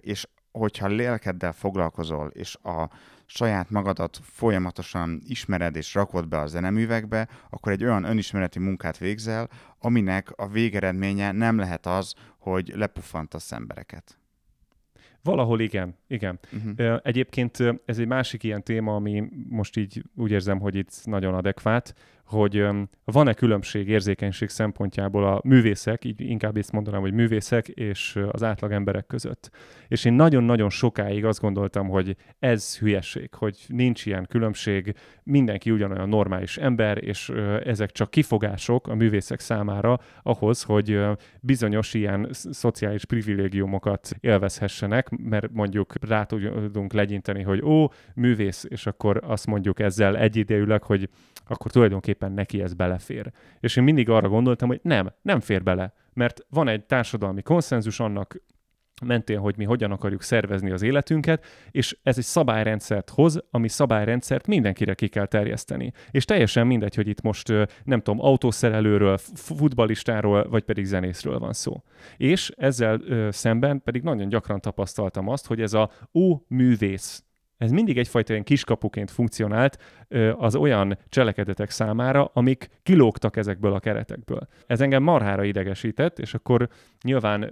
[0.00, 0.26] és
[0.58, 2.90] hogyha lelkeddel foglalkozol, és a
[3.26, 9.48] saját magadat folyamatosan ismered és rakod be a zeneművekbe, akkor egy olyan önismereti munkát végzel,
[9.78, 14.18] aminek a végeredménye nem lehet az, hogy lepuffantasz embereket.
[15.22, 16.38] Valahol igen, igen.
[16.52, 17.00] Uh-huh.
[17.02, 21.94] Egyébként ez egy másik ilyen téma, ami most így úgy érzem, hogy itt nagyon adekvát,
[22.24, 22.66] hogy
[23.04, 28.72] van-e különbség érzékenység szempontjából a művészek, így inkább ezt mondanám, hogy művészek és az átlag
[28.72, 29.50] emberek között.
[29.88, 36.08] És én nagyon-nagyon sokáig azt gondoltam, hogy ez hülyeség, hogy nincs ilyen különbség, mindenki ugyanolyan
[36.08, 37.28] normális ember, és
[37.64, 41.00] ezek csak kifogások a művészek számára ahhoz, hogy
[41.40, 49.20] bizonyos ilyen szociális privilégiumokat élvezhessenek, mert mondjuk rá tudunk legyinteni, hogy ó, művész, és akkor
[49.26, 51.08] azt mondjuk ezzel egyidejűleg, hogy
[51.46, 53.32] akkor tulajdonképpen neki ez belefér.
[53.60, 58.00] És én mindig arra gondoltam, hogy nem, nem fér bele, mert van egy társadalmi konszenzus
[58.00, 58.36] annak
[59.02, 64.46] mentén, hogy mi hogyan akarjuk szervezni az életünket, és ez egy szabályrendszert hoz, ami szabályrendszert
[64.46, 65.92] mindenkire ki kell terjeszteni.
[66.10, 67.48] És teljesen mindegy, hogy itt most
[67.84, 71.82] nem tudom, autószerelőről, futbalistáról, vagy pedig zenészről van szó.
[72.16, 77.24] És ezzel ö, szemben pedig nagyon gyakran tapasztaltam azt, hogy ez a ó művész
[77.64, 79.78] ez mindig egyfajta ilyen kiskapuként funkcionált
[80.36, 84.48] az olyan cselekedetek számára, amik kilógtak ezekből a keretekből.
[84.66, 86.68] Ez engem marhára idegesített, és akkor
[87.02, 87.50] nyilván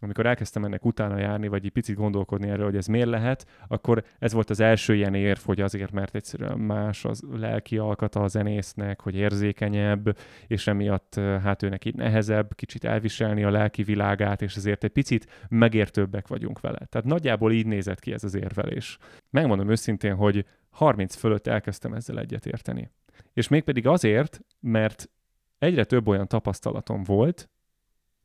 [0.00, 4.04] amikor elkezdtem ennek utána járni, vagy egy picit gondolkodni erről, hogy ez miért lehet, akkor
[4.18, 8.28] ez volt az első ilyen érv, hogy azért, mert egyszerűen más az lelki alkata a
[8.28, 14.56] zenésznek, hogy érzékenyebb, és emiatt hát őnek így nehezebb kicsit elviselni a lelki világát, és
[14.56, 16.78] ezért egy picit megértőbbek vagyunk vele.
[16.88, 18.98] Tehát nagyjából így nézett ki ez az érvelés.
[19.30, 22.90] Megmondom őszintén, hogy 30 fölött elkezdtem ezzel egyetérteni.
[23.32, 25.10] És mégpedig azért, mert
[25.58, 27.48] egyre több olyan tapasztalatom volt,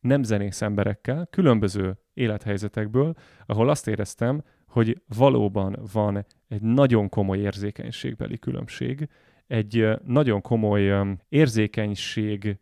[0.02, 3.14] nem zenész emberekkel, különböző élethelyzetekből,
[3.46, 9.10] ahol azt éreztem, hogy valóban van egy nagyon komoly érzékenységbeli különbség,
[9.48, 12.60] egy nagyon komoly érzékenységre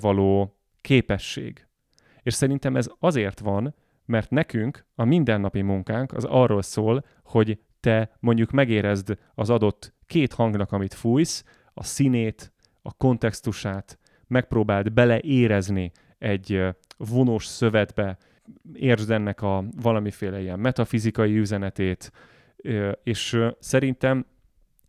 [0.00, 1.66] való képesség.
[2.22, 8.16] És szerintem ez azért van, mert nekünk a mindennapi munkánk az arról szól, hogy te
[8.20, 12.52] mondjuk megérezd az adott két hangnak, amit fújsz, a színét,
[12.82, 16.62] a kontextusát, megpróbáld beleérezni egy
[16.96, 18.16] vonós szövetbe,
[18.72, 22.12] értsd ennek a valamiféle ilyen metafizikai üzenetét,
[23.02, 24.26] és szerintem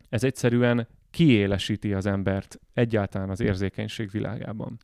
[0.08, 4.78] ez egyszerűen kiélesíti az embert egyáltalán az érzékenység világában.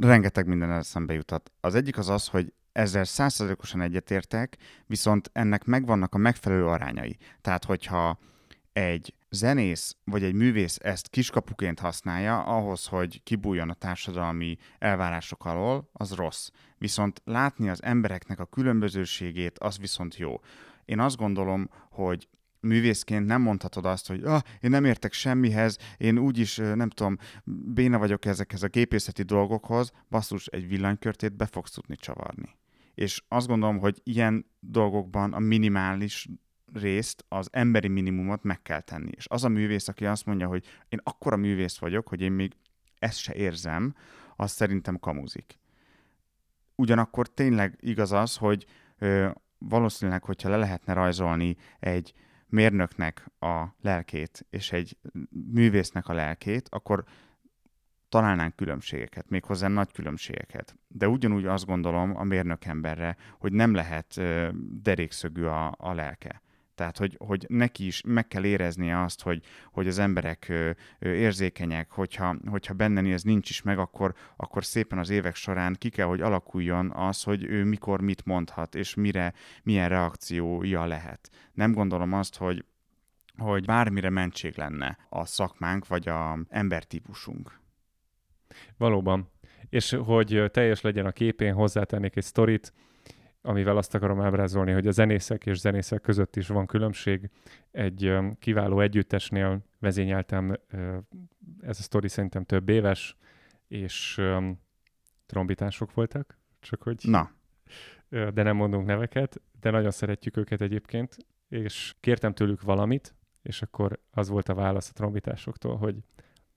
[0.00, 1.52] Rengeteg minden eszembe jutott.
[1.60, 7.16] Az egyik az az, hogy ezzel százszerzalékosan egyetértek, viszont ennek megvannak a megfelelő arányai.
[7.40, 8.18] Tehát, hogyha
[8.72, 15.90] egy zenész vagy egy művész ezt kiskapuként használja ahhoz, hogy kibújjon a társadalmi elvárások alól,
[15.92, 16.50] az rossz.
[16.78, 20.40] Viszont látni az embereknek a különbözőségét, az viszont jó.
[20.84, 22.28] Én azt gondolom, hogy
[22.60, 27.16] művészként nem mondhatod azt, hogy ah, én nem értek semmihez, én úgyis, nem tudom,
[27.74, 32.48] béna vagyok ezekhez a gépészeti dolgokhoz, basszus, egy villanykörtét be fogsz tudni csavarni.
[32.94, 36.28] És azt gondolom, hogy ilyen dolgokban a minimális
[36.74, 39.10] részt, az emberi minimumot meg kell tenni.
[39.16, 42.52] És az a művész, aki azt mondja, hogy én akkora művész vagyok, hogy én még
[42.98, 43.94] ezt se érzem,
[44.36, 45.58] az szerintem kamuzik.
[46.74, 48.66] Ugyanakkor tényleg igaz az, hogy
[48.98, 52.14] ö, valószínűleg, hogyha le lehetne rajzolni egy
[52.46, 54.96] mérnöknek a lelkét és egy
[55.52, 57.04] művésznek a lelkét, akkor
[58.08, 60.76] találnánk különbségeket, méghozzá nagy különbségeket.
[60.88, 64.20] De ugyanúgy azt gondolom a mérnök emberre, hogy nem lehet
[64.82, 66.42] derékszögű a, a lelke.
[66.74, 70.52] Tehát, hogy, hogy neki is meg kell éreznie azt, hogy, hogy az emberek
[70.98, 75.88] érzékenyek, hogyha, hogyha benne ez nincs is meg, akkor, akkor szépen az évek során ki
[75.88, 81.30] kell, hogy alakuljon az, hogy ő mikor mit mondhat, és mire, milyen reakciója lehet.
[81.52, 82.64] Nem gondolom azt, hogy,
[83.36, 87.60] hogy bármire mentség lenne a szakmánk, vagy a embertípusunk.
[88.76, 89.30] Valóban.
[89.68, 92.72] És hogy teljes legyen a képén, hozzátennék egy sztorit,
[93.42, 97.30] amivel azt akarom ábrázolni, hogy a zenészek és zenészek között is van különbség.
[97.70, 100.56] Egy kiváló együttesnél vezényeltem,
[101.60, 103.16] ez a sztori szerintem több éves,
[103.68, 104.20] és
[105.26, 107.00] trombitások voltak, csak hogy...
[107.02, 107.30] Na.
[108.08, 111.16] De nem mondunk neveket, de nagyon szeretjük őket egyébként,
[111.48, 115.96] és kértem tőlük valamit, és akkor az volt a válasz a trombitásoktól, hogy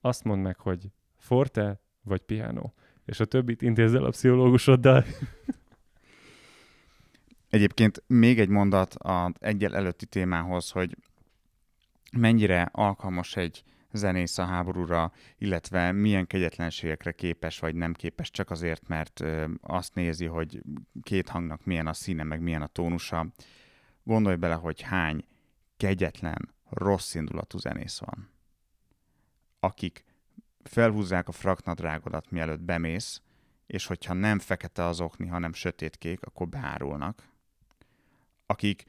[0.02, 2.72] azt mondd meg, hogy forte vagy piano,
[3.06, 5.04] és a többit intézz el a pszichológusoddal.
[7.54, 10.98] Egyébként még egy mondat az egyel előtti témához, hogy
[12.12, 18.88] mennyire alkalmas egy zenész a háborúra, illetve milyen kegyetlenségekre képes vagy nem képes, csak azért,
[18.88, 19.24] mert
[19.62, 20.62] azt nézi, hogy
[21.02, 23.28] két hangnak milyen a színe, meg milyen a tónusa.
[24.04, 25.26] Gondolj bele, hogy hány
[25.78, 28.30] kegyetlen, rossz indulatú zenész van,
[29.60, 30.04] akik
[30.64, 33.22] felhúzzák a fraknadrágodat, mielőtt bemész,
[33.66, 37.32] és hogyha nem fekete az okni, hanem sötétkék, akkor beárulnak
[38.46, 38.84] akik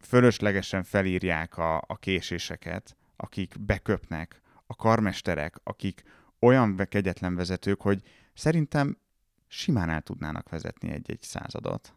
[0.00, 6.02] fölöslegesen felírják a, a késéseket, akik beköpnek, a karmesterek, akik
[6.38, 8.02] olyan kegyetlen vezetők, hogy
[8.34, 8.98] szerintem
[9.46, 11.94] simán el tudnának vezetni egy-egy századot,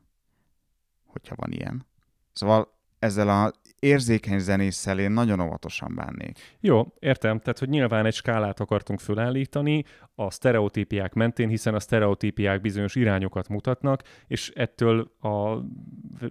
[1.05, 1.85] hogyha van ilyen.
[2.33, 6.39] Szóval ezzel a érzékeny zenésszel én nagyon óvatosan bánnék.
[6.59, 7.39] Jó, értem.
[7.39, 9.83] Tehát, hogy nyilván egy skálát akartunk fölállítani
[10.15, 15.57] a sztereotípiák mentén, hiszen a sztereotípiák bizonyos irányokat mutatnak, és ettől a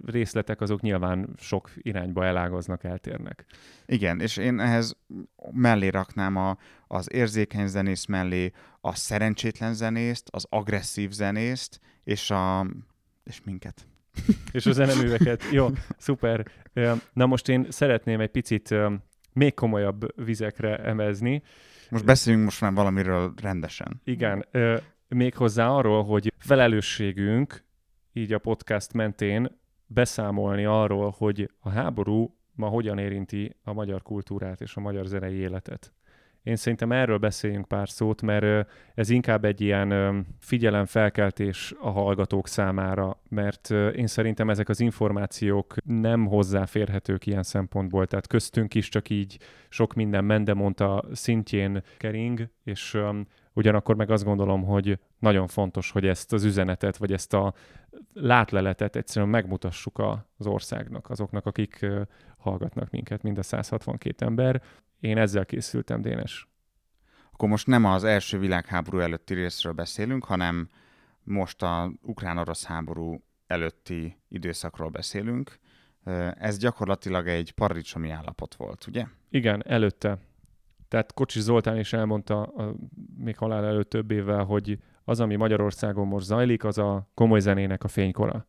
[0.05, 3.45] részletek azok nyilván sok irányba elágaznak, eltérnek.
[3.85, 4.97] Igen, és én ehhez
[5.51, 6.57] mellé raknám a,
[6.87, 12.67] az érzékeny zenész mellé a szerencsétlen zenészt, az agresszív zenészt, és, a,
[13.23, 13.85] és minket.
[14.51, 15.43] És a zeneműveket.
[15.51, 16.45] Jó, szuper.
[17.13, 18.75] Na most én szeretném egy picit
[19.33, 21.43] még komolyabb vizekre emezni.
[21.89, 24.01] Most beszéljünk most már valamiről rendesen.
[24.03, 24.45] Igen,
[25.07, 27.63] méghozzá arról, hogy felelősségünk
[28.13, 34.61] így a podcast mentén beszámolni arról, hogy a háború ma hogyan érinti a magyar kultúrát
[34.61, 35.93] és a magyar zenei életet.
[36.43, 43.21] Én szerintem erről beszéljünk pár szót, mert ez inkább egy ilyen figyelemfelkeltés a hallgatók számára,
[43.29, 49.37] mert én szerintem ezek az információk nem hozzáférhetők ilyen szempontból, tehát köztünk is csak így
[49.69, 52.97] sok minden mendemonta szintjén kering, és
[53.53, 57.53] ugyanakkor meg azt gondolom, hogy nagyon fontos, hogy ezt az üzenetet, vagy ezt a
[58.13, 60.01] látleletet egyszerűen megmutassuk
[60.37, 61.85] az országnak, azoknak, akik
[62.37, 64.61] hallgatnak minket, mind a 162 ember,
[65.01, 66.47] én ezzel készültem, Dénes.
[67.31, 70.69] Akkor most nem az első világháború előtti részről beszélünk, hanem
[71.23, 75.59] most a ukrán-orosz háború előtti időszakról beszélünk.
[76.33, 79.05] Ez gyakorlatilag egy paradicsomi állapot volt, ugye?
[79.29, 80.17] Igen, előtte.
[80.87, 82.75] Tehát Kocsis Zoltán is elmondta a,
[83.17, 87.83] még halál előtt több évvel, hogy az, ami Magyarországon most zajlik, az a komoly zenének
[87.83, 88.47] a fénykora.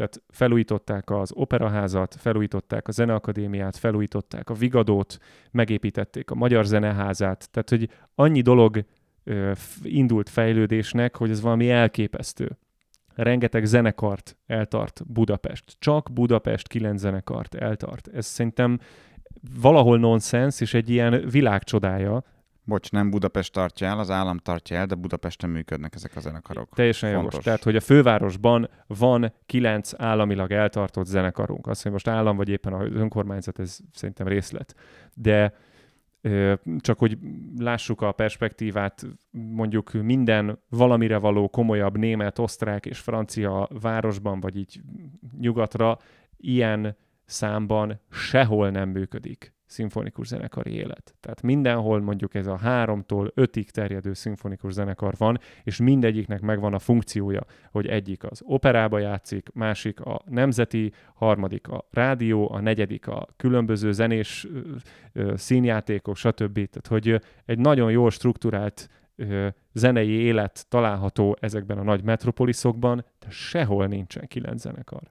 [0.00, 5.18] Tehát felújították az operaházat, felújították a zeneakadémiát, felújították a Vigadót,
[5.50, 7.48] megépítették a Magyar Zeneházát.
[7.50, 8.84] Tehát, hogy annyi dolog
[9.24, 12.58] ö, indult fejlődésnek, hogy ez valami elképesztő.
[13.14, 15.76] Rengeteg zenekart eltart Budapest.
[15.78, 18.08] Csak Budapest kilenc zenekart eltart.
[18.08, 18.78] Ez szerintem
[19.60, 22.24] valahol nonsens, és egy ilyen világcsodája,
[22.70, 26.74] Bocs, nem Budapest tartja el, az állam tartja el, de Budapesten működnek ezek a zenekarok.
[26.74, 27.32] Teljesen Fontos.
[27.32, 27.44] jogos.
[27.44, 31.66] Tehát, hogy a fővárosban van kilenc államilag eltartott zenekarunk.
[31.66, 34.74] Azt, hogy most állam vagy éppen az önkormányzat, ez szerintem részlet.
[35.14, 35.54] De
[36.78, 37.18] csak hogy
[37.58, 44.80] lássuk a perspektívát, mondjuk minden valamire való komolyabb német, osztrák és francia városban, vagy így
[45.38, 45.98] nyugatra,
[46.36, 51.14] ilyen számban sehol nem működik szimfonikus zenekari élet.
[51.20, 56.78] Tehát mindenhol mondjuk ez a háromtól ötig terjedő szimfonikus zenekar van, és mindegyiknek megvan a
[56.78, 63.28] funkciója, hogy egyik az operába játszik, másik a nemzeti, harmadik a rádió, a negyedik a
[63.36, 64.46] különböző zenés
[65.34, 66.54] színjátékok, stb.
[66.54, 68.88] Tehát, hogy egy nagyon jól struktúrált
[69.72, 75.02] zenei élet található ezekben a nagy metropoliszokban, de sehol nincsen kilenc zenekar.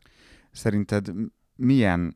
[0.51, 1.07] Szerinted
[1.55, 2.15] milyen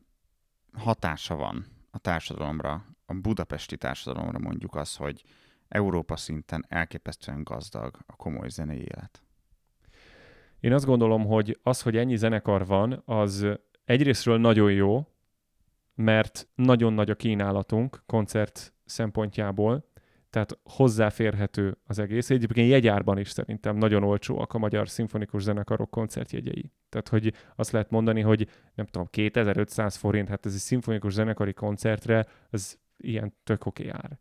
[0.72, 5.24] hatása van a társadalomra, a budapesti társadalomra mondjuk az, hogy
[5.68, 9.22] Európa szinten elképesztően gazdag a komoly zenei élet?
[10.60, 13.46] Én azt gondolom, hogy az, hogy ennyi zenekar van, az
[13.84, 15.08] egyrésztről nagyon jó,
[15.94, 19.90] mert nagyon nagy a kínálatunk koncert szempontjából,
[20.34, 22.30] tehát hozzáférhető az egész.
[22.30, 26.70] Egyébként jegyárban is szerintem nagyon olcsóak a magyar szimfonikus zenekarok koncertjegyei.
[26.88, 31.52] Tehát, hogy azt lehet mondani, hogy nem tudom, 2500 forint, hát ez egy szimfonikus zenekari
[31.52, 34.18] koncertre, az ilyen tök oké ár.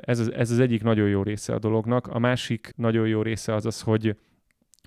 [0.00, 2.06] Ez az, ez az egyik nagyon jó része a dolognak.
[2.06, 4.16] A másik nagyon jó része az az, hogy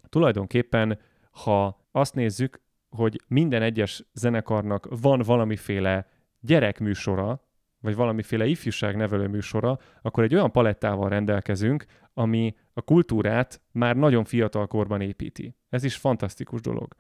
[0.10, 1.00] tulajdonképpen,
[1.32, 6.08] ha azt nézzük, hogy minden egyes zenekarnak van valamiféle
[6.40, 7.50] gyerekműsora,
[7.82, 14.68] vagy valamiféle ifjúságnevelő műsora, akkor egy olyan palettával rendelkezünk, ami a kultúrát már nagyon fiatal
[14.68, 15.56] korban építi.
[15.70, 16.96] Ez is fantasztikus dolog.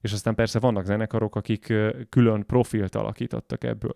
[0.00, 1.72] És aztán persze vannak zenekarok, akik
[2.08, 3.94] külön profilt alakítottak ebből.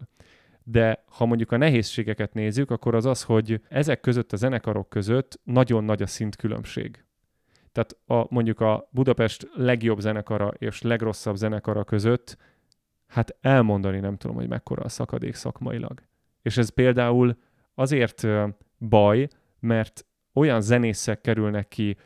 [0.63, 5.41] De ha mondjuk a nehézségeket nézzük, akkor az az, hogy ezek között a zenekarok között
[5.45, 7.05] nagyon nagy a szintkülönbség.
[7.73, 12.37] Tehát a, mondjuk a Budapest legjobb zenekara és legrosszabb zenekara között,
[13.07, 16.03] hát elmondani nem tudom, hogy mekkora a szakadék szakmailag.
[16.49, 17.37] És ez például
[17.75, 18.27] azért
[18.79, 19.29] baj,
[19.61, 21.97] mert olyan zenészek kerülnek ki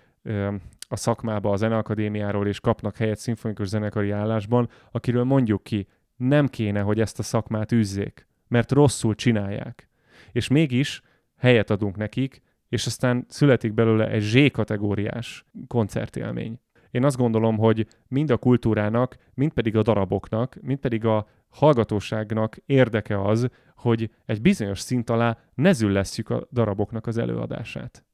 [0.89, 6.81] a szakmába, a zeneakadémiáról, és kapnak helyet szimfonikus zenekari állásban, akiről mondjuk ki, nem kéne,
[6.81, 9.89] hogy ezt a szakmát üzzék, mert rosszul csinálják.
[10.33, 11.03] És mégis
[11.37, 16.61] helyet adunk nekik, és aztán születik belőle egy Z-kategóriás koncertélmény.
[16.93, 22.57] Én azt gondolom, hogy mind a kultúrának, mind pedig a daraboknak, mind pedig a hallgatóságnak
[22.67, 28.05] érdeke az, hogy egy bizonyos szint alá ne züllesszük a daraboknak az előadását.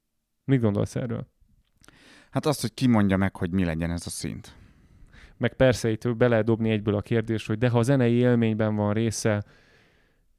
[0.44, 1.26] Mit gondolsz erről?
[2.30, 4.56] Hát azt, hogy ki mondja meg, hogy mi legyen ez a szint.
[5.36, 8.76] Meg persze itt be lehet dobni egyből a kérdés, hogy de ha a zenei élményben
[8.76, 9.44] van része,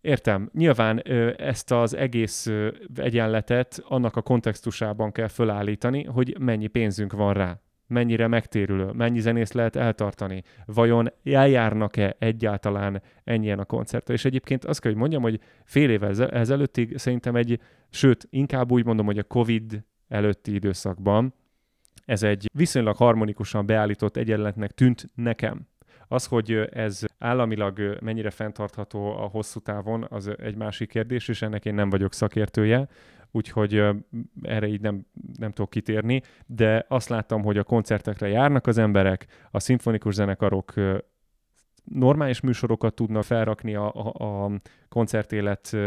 [0.02, 0.50] Értem.
[0.54, 1.00] Nyilván
[1.38, 2.52] ezt az egész
[2.96, 9.52] egyenletet annak a kontextusában kell fölállítani, hogy mennyi pénzünk van rá mennyire megtérülő, mennyi zenész
[9.52, 14.14] lehet eltartani, vajon eljárnak-e egyáltalán ennyien a koncertre.
[14.14, 18.86] És egyébként azt kell, hogy mondjam, hogy fél évvel ezelőttig szerintem egy, sőt, inkább úgy
[18.86, 21.34] mondom, hogy a Covid előtti időszakban
[22.06, 25.68] ez egy viszonylag harmonikusan beállított egyenletnek tűnt nekem.
[26.12, 31.66] Az, hogy ez államilag mennyire fenntartható a hosszú távon, az egy másik kérdés, és ennek
[31.66, 32.88] én nem vagyok szakértője,
[33.32, 33.84] úgyhogy
[34.42, 35.06] erre így nem,
[35.38, 40.74] nem tudok kitérni, de azt láttam, hogy a koncertekre járnak az emberek, a szimfonikus zenekarok
[41.84, 44.52] normális műsorokat tudnak felrakni a, a, a
[44.88, 45.78] koncertélet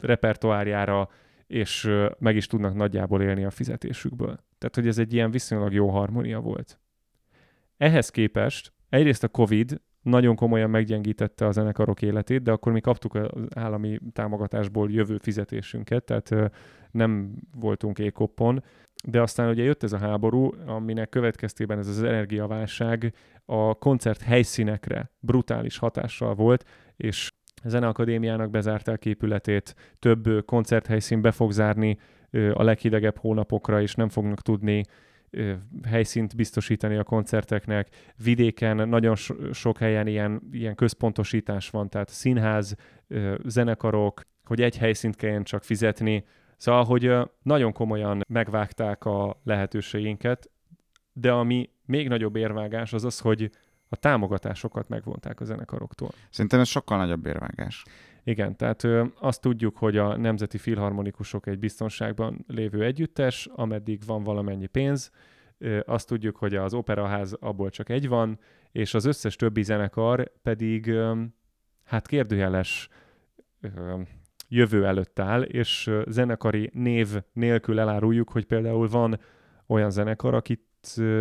[0.00, 1.08] repertoárjára,
[1.46, 4.38] és meg is tudnak nagyjából élni a fizetésükből.
[4.58, 6.78] Tehát, hogy ez egy ilyen viszonylag jó harmónia volt.
[7.76, 13.14] Ehhez képest egyrészt a COVID nagyon komolyan meggyengítette a zenekarok életét, de akkor mi kaptuk
[13.14, 16.52] az állami támogatásból jövő fizetésünket, tehát
[16.90, 18.62] nem voltunk ékoppon.
[19.04, 23.14] De aztán ugye jött ez a háború, aminek következtében ez az energiaválság
[23.44, 26.64] a koncert helyszínekre brutális hatással volt,
[26.96, 27.28] és
[27.64, 31.98] Zeneakadémiának bezárták épületét, több koncerthelyszín be fog zárni
[32.52, 34.82] a leghidegebb hónapokra, és nem fognak tudni
[35.86, 37.88] helyszínt biztosítani a koncerteknek.
[38.24, 42.74] Vidéken nagyon so- sok helyen ilyen, ilyen központosítás van, tehát színház,
[43.44, 46.24] zenekarok, hogy egy helyszínt kelljen csak fizetni.
[46.56, 47.12] Szóval, hogy
[47.42, 50.50] nagyon komolyan megvágták a lehetőségeinket,
[51.12, 53.50] de ami még nagyobb érvágás az az, hogy
[53.88, 56.10] a támogatásokat megvonták a zenekaroktól.
[56.30, 57.84] Szerintem ez sokkal nagyobb érvágás.
[58.24, 64.22] Igen, tehát ö, azt tudjuk, hogy a Nemzeti Filharmonikusok egy biztonságban lévő együttes, ameddig van
[64.22, 65.10] valamennyi pénz,
[65.58, 68.38] ö, azt tudjuk, hogy az operaház abból csak egy van,
[68.72, 71.22] és az összes többi zenekar pedig ö,
[71.84, 72.88] hát kérdőjeles
[73.60, 74.00] ö,
[74.48, 79.20] jövő előtt áll, és zenekari név nélkül eláruljuk, hogy például van
[79.66, 80.62] olyan zenekar, akit,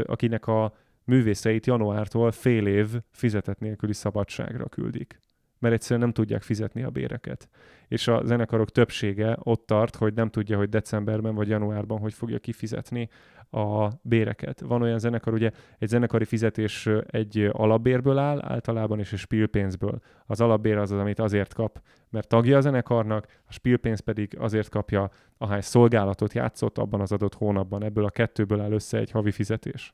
[0.03, 0.73] akinek a
[1.03, 5.19] művészeit januártól fél év fizetett nélküli szabadságra küldik
[5.61, 7.49] mert egyszerűen nem tudják fizetni a béreket.
[7.87, 12.39] És a zenekarok többsége ott tart, hogy nem tudja, hogy decemberben vagy januárban hogy fogja
[12.39, 13.09] kifizetni
[13.51, 14.59] a béreket.
[14.59, 19.99] Van olyan zenekar, ugye egy zenekari fizetés egy alapbérből áll, általában és egy spillpénzből.
[20.25, 24.69] Az alapbér az az, amit azért kap, mert tagja a zenekarnak, a spillpénz pedig azért
[24.69, 27.83] kapja, ahány szolgálatot játszott abban az adott hónapban.
[27.83, 29.93] Ebből a kettőből áll össze egy havi fizetés.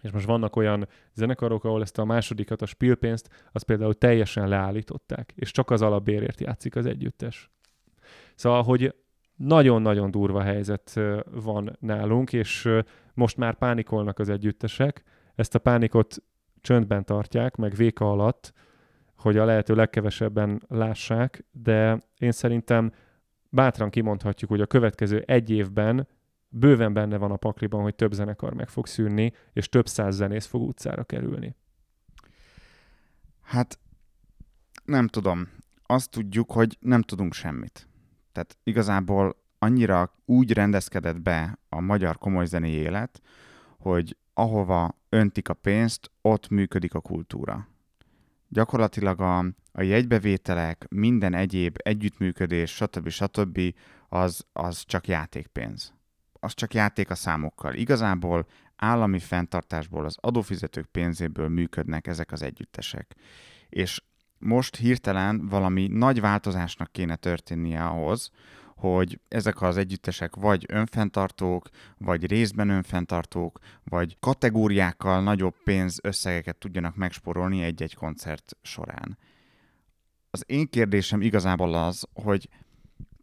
[0.00, 5.32] És most vannak olyan zenekarok, ahol ezt a másodikat, a spillpénzt, azt például teljesen leállították,
[5.34, 7.50] és csak az alapbérért játszik az együttes.
[8.34, 8.94] Szóval, hogy
[9.36, 12.68] nagyon-nagyon durva helyzet van nálunk, és
[13.14, 15.04] most már pánikolnak az együttesek.
[15.34, 16.16] Ezt a pánikot
[16.60, 18.52] csöndben tartják, meg véka alatt,
[19.16, 22.92] hogy a lehető legkevesebben lássák, de én szerintem
[23.48, 26.08] bátran kimondhatjuk, hogy a következő egy évben
[26.50, 30.46] bőven benne van a pakliban, hogy több zenekar meg fog szűnni, és több száz zenész
[30.46, 31.56] fog utcára kerülni.
[33.42, 33.78] Hát
[34.84, 35.48] nem tudom.
[35.86, 37.88] Azt tudjuk, hogy nem tudunk semmit.
[38.32, 43.20] Tehát igazából annyira úgy rendezkedett be a magyar komoly zenei élet,
[43.78, 47.68] hogy ahova öntik a pénzt, ott működik a kultúra.
[48.48, 49.38] Gyakorlatilag a,
[49.72, 53.08] a jegybevételek, minden egyéb együttműködés, stb.
[53.08, 53.60] stb.
[54.08, 55.99] az, az csak játékpénz
[56.40, 57.74] az csak játék a számokkal.
[57.74, 63.14] Igazából állami fenntartásból, az adófizetők pénzéből működnek ezek az együttesek.
[63.68, 64.02] És
[64.38, 68.30] most hirtelen valami nagy változásnak kéne történnie ahhoz,
[68.76, 71.68] hogy ezek az együttesek vagy önfenntartók,
[71.98, 79.18] vagy részben önfenntartók, vagy kategóriákkal nagyobb pénz összegeket tudjanak megsporolni egy-egy koncert során.
[80.30, 82.48] Az én kérdésem igazából az, hogy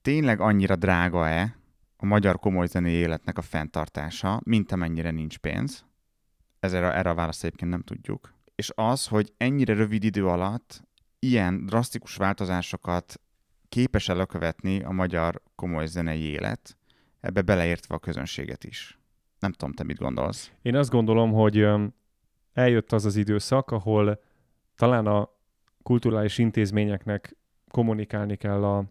[0.01, 1.57] tényleg annyira drága-e
[1.97, 5.85] a magyar komoly zenei életnek a fenntartása, mint amennyire nincs pénz.
[6.59, 8.33] Ez erre, erre a választ egyébként nem tudjuk.
[8.55, 10.83] És az, hogy ennyire rövid idő alatt
[11.19, 13.21] ilyen drasztikus változásokat
[13.69, 16.77] képes előkövetni a magyar komoly zenei élet,
[17.19, 18.99] ebbe beleértve a közönséget is.
[19.39, 20.51] Nem tudom, te mit gondolsz?
[20.61, 21.67] Én azt gondolom, hogy
[22.53, 24.19] eljött az az időszak, ahol
[24.75, 25.29] talán a
[25.83, 27.35] kulturális intézményeknek
[27.71, 28.83] kommunikálni kell a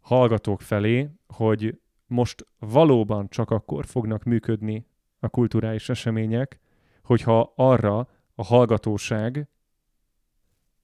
[0.00, 4.86] hallgatók felé, hogy most valóban csak akkor fognak működni
[5.18, 6.60] a kulturális események,
[7.02, 9.48] hogyha arra a hallgatóság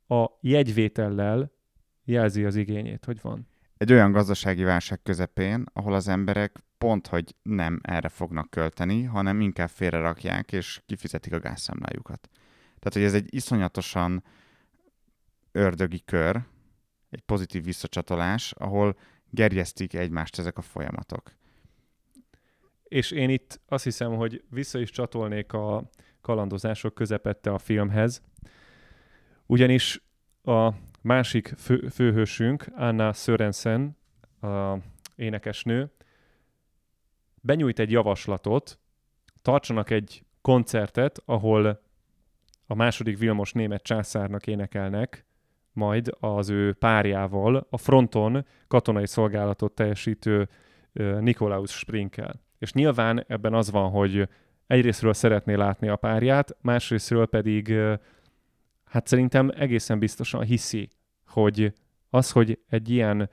[0.07, 1.53] a jegyvétellel
[2.05, 3.47] jelzi az igényét, hogy van.
[3.77, 9.41] Egy olyan gazdasági válság közepén, ahol az emberek pont, hogy nem erre fognak költeni, hanem
[9.41, 12.29] inkább félrerakják és kifizetik a gázszámlájukat.
[12.79, 14.25] Tehát, hogy ez egy iszonyatosan
[15.53, 16.43] ördögi kör,
[17.11, 18.97] egy pozitív visszacsatolás, ahol
[19.35, 21.32] gerjesztik egymást ezek a folyamatok.
[22.82, 28.22] És én itt azt hiszem, hogy vissza is csatolnék a kalandozások közepette a filmhez,
[29.47, 30.03] ugyanis
[30.43, 30.70] a
[31.01, 33.97] másik fő, főhősünk, Anna Sörensen,
[34.41, 34.76] a
[35.16, 35.93] énekesnő,
[37.41, 38.78] benyújt egy javaslatot,
[39.43, 41.82] tartsanak egy koncertet, ahol
[42.66, 45.24] a második Vilmos német császárnak énekelnek,
[45.75, 50.49] majd az ő párjával a fronton katonai szolgálatot teljesítő
[51.20, 52.43] Nikolaus Sprinkel.
[52.59, 54.29] És nyilván ebben az van, hogy
[54.66, 57.72] egyrésztről szeretné látni a párját, másrésztről pedig
[58.85, 60.89] hát szerintem egészen biztosan hiszi,
[61.27, 61.72] hogy
[62.11, 63.31] az, hogy egy ilyen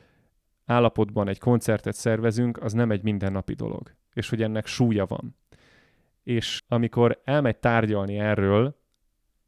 [0.65, 5.35] állapotban egy koncertet szervezünk, az nem egy mindennapi dolog, és hogy ennek súlya van.
[6.23, 8.79] És amikor elmegy tárgyalni erről,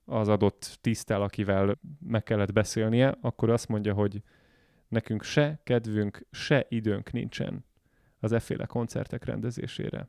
[0.05, 4.21] az adott tisztel, akivel meg kellett beszélnie, akkor azt mondja, hogy
[4.87, 7.65] nekünk se kedvünk, se időnk nincsen
[8.19, 10.07] az efféle koncertek rendezésére.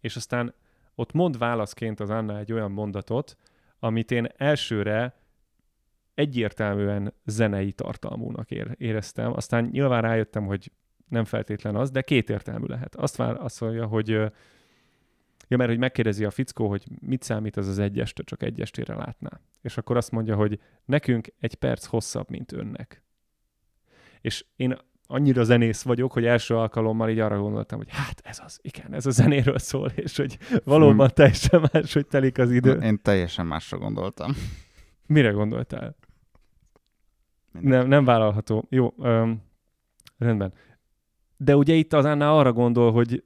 [0.00, 0.54] És aztán
[0.94, 3.36] ott mond válaszként az Anna egy olyan mondatot,
[3.78, 5.14] amit én elsőre
[6.14, 9.32] egyértelműen zenei tartalmúnak éreztem.
[9.32, 10.72] Aztán nyilván rájöttem, hogy
[11.08, 12.94] nem feltétlen az, de kétértelmű lehet.
[12.94, 14.32] Azt vár, azt mondja, hogy
[15.48, 19.40] ja, mert hogy megkérdezi a fickó, hogy mit számít az az egyeste, csak egyestére látná.
[19.62, 23.02] És akkor azt mondja, hogy nekünk egy perc hosszabb, mint önnek.
[24.20, 24.76] És én
[25.06, 29.06] annyira zenész vagyok, hogy első alkalommal így arra gondoltam, hogy hát ez az, igen, ez
[29.06, 31.14] a zenéről szól, és hogy valóban hm.
[31.14, 32.80] teljesen más, hogy telik az idő.
[32.80, 34.32] Én teljesen másra gondoltam.
[35.06, 35.96] Mire gondoltál?
[37.60, 38.66] Nem, nem vállalható.
[38.70, 39.42] Jó, öm,
[40.18, 40.52] rendben.
[41.36, 43.24] De ugye itt az Anna arra gondol, hogy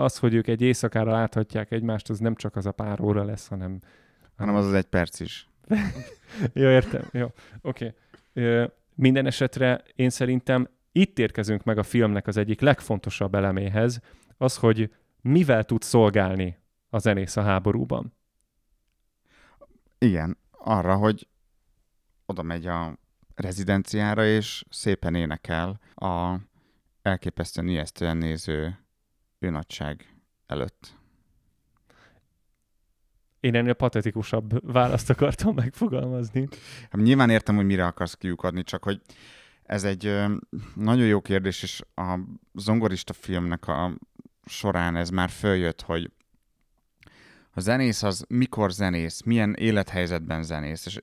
[0.00, 3.46] az, hogy ők egy éjszakára láthatják egymást, az nem csak az a pár óra lesz,
[3.46, 3.80] hanem...
[4.36, 5.48] Hanem az az egy perc is.
[6.52, 7.08] jó, értem.
[7.12, 7.26] Jó,
[7.60, 7.94] oké.
[8.34, 8.66] Okay.
[8.94, 14.00] Minden esetre én szerintem itt érkezünk meg a filmnek az egyik legfontosabb eleméhez,
[14.36, 18.14] az, hogy mivel tud szolgálni a zenész a háborúban.
[19.98, 21.28] Igen, arra, hogy
[22.26, 22.98] oda megy a
[23.34, 26.36] rezidenciára, és szépen énekel a
[27.02, 28.78] elképesztően ijesztően néző
[29.40, 30.14] őnagyság
[30.46, 30.98] előtt.
[33.40, 36.48] Én ennél patetikusabb választ akartam megfogalmazni.
[36.90, 39.00] Hát nyilván értem, hogy mire akarsz kiukadni, csak hogy
[39.62, 40.14] ez egy
[40.74, 42.18] nagyon jó kérdés, és a
[42.54, 43.98] zongorista filmnek a
[44.44, 46.10] során ez már följött, hogy
[47.50, 51.02] a zenész az mikor zenész, milyen élethelyzetben zenész, és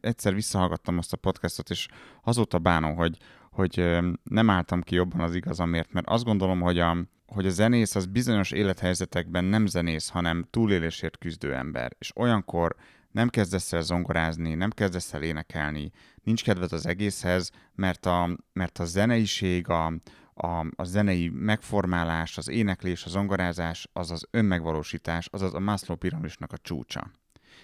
[0.00, 1.88] egyszer visszahallgattam azt a podcastot, és
[2.22, 3.16] azóta bánom, hogy,
[3.56, 6.96] hogy nem álltam ki jobban az igazamért, mert azt gondolom, hogy a,
[7.26, 12.76] hogy a zenész az bizonyos élethelyzetekben nem zenész, hanem túlélésért küzdő ember, és olyankor
[13.10, 15.90] nem kezdesz el zongorázni, nem kezdesz el énekelni,
[16.22, 19.86] nincs kedved az egészhez, mert a, mert a zeneiség, a,
[20.34, 26.52] a, a zenei megformálás, az éneklés, a zongorázás, az az önmegvalósítás, azaz a Maslow piramisnak
[26.52, 27.10] a csúcsa.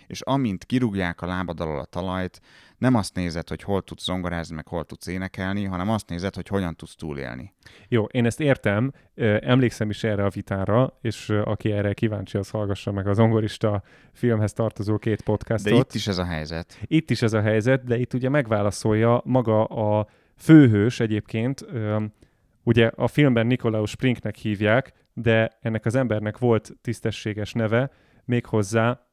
[0.06, 2.40] És amint kirúgják a lábad alól a talajt,
[2.78, 6.48] nem azt nézed, hogy hol tudsz zongorázni, meg hol tudsz énekelni, hanem azt nézed, hogy
[6.48, 7.52] hogyan tudsz túlélni.
[7.88, 8.92] Jó, én ezt értem,
[9.40, 13.82] emlékszem is erre a vitára, és aki erre kíváncsi, az hallgassa meg a zongorista
[14.12, 15.72] filmhez tartozó két podcastot.
[15.72, 16.78] De itt is ez a helyzet.
[16.86, 21.66] Itt is ez a helyzet, de itt ugye megválaszolja maga a főhős egyébként,
[22.62, 27.90] ugye a filmben Nikolaus Sprinknek hívják, de ennek az embernek volt tisztességes neve,
[28.24, 29.06] méghozzá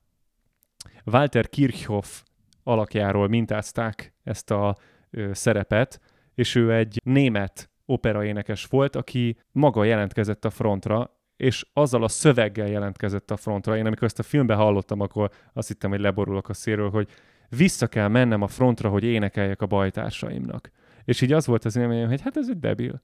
[1.12, 2.22] Walter Kirchhoff
[2.64, 4.78] alakjáról mintázták ezt a
[5.10, 5.99] ö, szerepet,
[6.36, 12.68] és ő egy német operaénekes volt, aki maga jelentkezett a frontra, és azzal a szöveggel
[12.68, 13.78] jelentkezett a frontra.
[13.78, 17.10] Én amikor ezt a filmben hallottam, akkor azt hittem, hogy leborulok a széről, hogy
[17.49, 20.72] vissza kell mennem a frontra, hogy énekeljek a bajtársaimnak.
[21.05, 23.01] És így az volt az élményem, hogy hát ez egy debil.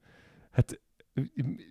[0.50, 0.80] Hát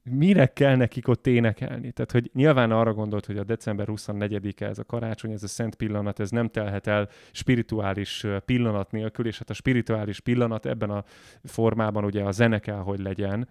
[0.04, 1.92] mire kell nekik ott énekelni?
[1.92, 5.76] Tehát, hogy nyilván arra gondolt, hogy a december 24-e ez a karácsony, ez a szent
[5.76, 11.04] pillanat, ez nem telhet el spirituális pillanat nélkül, és hát a spirituális pillanat ebben a
[11.44, 13.48] formában ugye a zene kell, hogy legyen,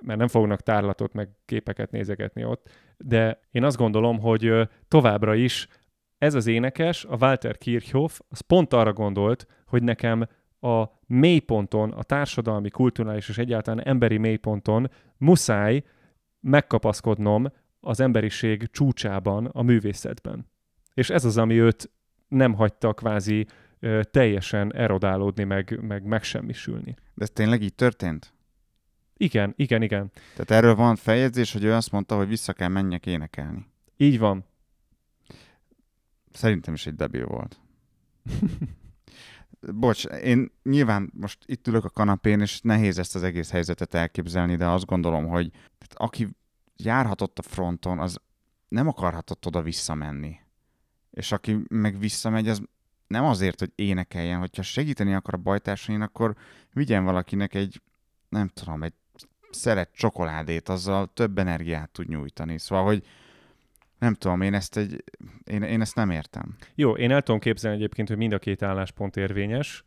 [0.00, 5.68] mert nem fognak tárlatot meg képeket nézegetni ott, de én azt gondolom, hogy továbbra is
[6.18, 10.26] ez az énekes, a Walter Kirchhoff, az pont arra gondolt, hogy nekem
[10.64, 15.84] a mélyponton, a társadalmi, kulturális és egyáltalán emberi mélyponton muszáj
[16.40, 20.50] megkapaszkodnom az emberiség csúcsában, a művészetben.
[20.94, 21.90] És ez az, ami őt
[22.28, 23.46] nem hagyta kvázi
[23.78, 26.94] ö, teljesen erodálódni, meg, meg megsemmisülni.
[27.14, 28.32] De ez tényleg így történt?
[29.16, 30.10] Igen, igen, igen.
[30.32, 33.66] Tehát erről van feljegyzés, hogy ő azt mondta, hogy vissza kell menjek énekelni.
[33.96, 34.44] Így van.
[36.32, 37.60] Szerintem is egy debil volt.
[39.72, 44.56] bocs, én nyilván most itt ülök a kanapén, és nehéz ezt az egész helyzetet elképzelni,
[44.56, 45.50] de azt gondolom, hogy
[45.88, 46.28] aki
[46.76, 48.20] járhatott a fronton, az
[48.68, 50.40] nem akarhatott oda visszamenni.
[51.10, 52.62] És aki meg visszamegy, az
[53.06, 56.36] nem azért, hogy énekeljen, hogyha segíteni akar a bajtársain, akkor
[56.72, 57.82] vigyen valakinek egy,
[58.28, 58.94] nem tudom, egy
[59.50, 62.58] szeret csokoládét, azzal több energiát tud nyújtani.
[62.58, 63.04] Szóval, hogy
[63.98, 65.04] nem tudom, én ezt, egy,
[65.44, 66.56] én, én ezt nem értem.
[66.74, 69.84] Jó, én el tudom képzelni egyébként, hogy mind a két álláspont érvényes.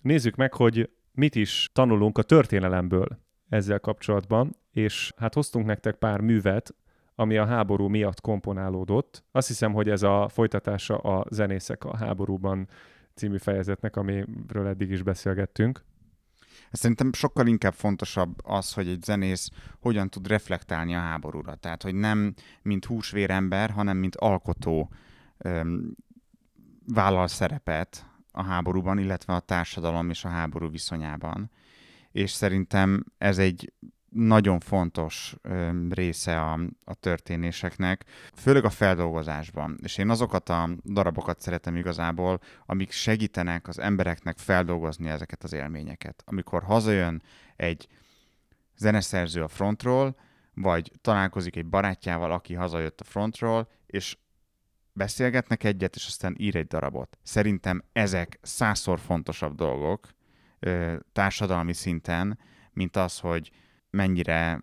[0.00, 3.06] Nézzük meg, hogy mit is tanulunk a történelemből
[3.48, 6.74] ezzel kapcsolatban, és hát hoztunk nektek pár művet,
[7.14, 9.24] ami a háború miatt komponálódott.
[9.32, 12.68] Azt hiszem, hogy ez a folytatása a Zenészek a háborúban
[13.14, 15.84] című fejezetnek, amiről eddig is beszélgettünk.
[16.72, 19.50] Szerintem sokkal inkább fontosabb az, hogy egy zenész
[19.80, 21.54] hogyan tud reflektálni a háborúra.
[21.54, 24.92] Tehát, hogy nem mint húsvérember, hanem mint alkotó
[25.38, 25.96] öm,
[26.86, 31.50] vállal szerepet a háborúban, illetve a társadalom és a háború viszonyában.
[32.12, 33.72] És szerintem ez egy
[34.16, 35.36] nagyon fontos
[35.88, 38.04] része a, a történéseknek,
[38.34, 39.78] főleg a feldolgozásban.
[39.82, 46.22] És én azokat a darabokat szeretem igazából, amik segítenek az embereknek feldolgozni ezeket az élményeket.
[46.26, 47.22] Amikor hazajön
[47.56, 47.88] egy
[48.76, 50.16] zeneszerző a frontról,
[50.54, 54.16] vagy találkozik egy barátjával, aki hazajött a frontról, és
[54.92, 57.18] beszélgetnek egyet, és aztán ír egy darabot.
[57.22, 60.08] Szerintem ezek százszor fontosabb dolgok
[61.12, 62.38] társadalmi szinten,
[62.72, 63.50] mint az, hogy
[63.96, 64.60] mennyire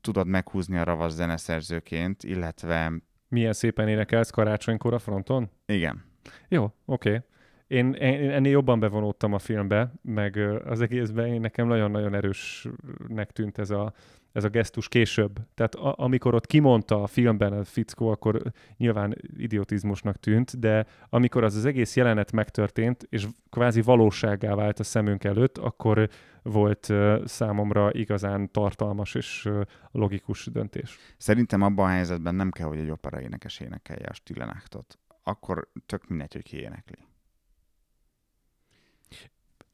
[0.00, 2.92] tudod meghúzni a ravasz zeneszerzőként, illetve...
[3.28, 5.50] Milyen szépen énekelsz karácsonykor a fronton?
[5.66, 6.04] Igen.
[6.48, 7.08] Jó, oké.
[7.08, 7.20] Okay.
[7.66, 13.58] Én, én ennél jobban bevonódtam a filmbe, meg az egészben én nekem nagyon-nagyon erősnek tűnt
[13.58, 13.92] ez a,
[14.34, 15.38] ez a gesztus később.
[15.54, 18.42] Tehát a, amikor ott kimondta a filmben a fickó, akkor
[18.76, 24.84] nyilván idiotizmusnak tűnt, de amikor az az egész jelenet megtörtént, és kvázi valóságá vált a
[24.84, 26.08] szemünk előtt, akkor
[26.42, 29.60] volt uh, számomra igazán tartalmas és uh,
[29.90, 30.98] logikus döntés.
[31.16, 34.98] Szerintem abban a helyzetben nem kell, hogy egy opera énekes énekelje a Stillenachtot.
[35.22, 36.98] Akkor tök mindegy, hogy ki énekli.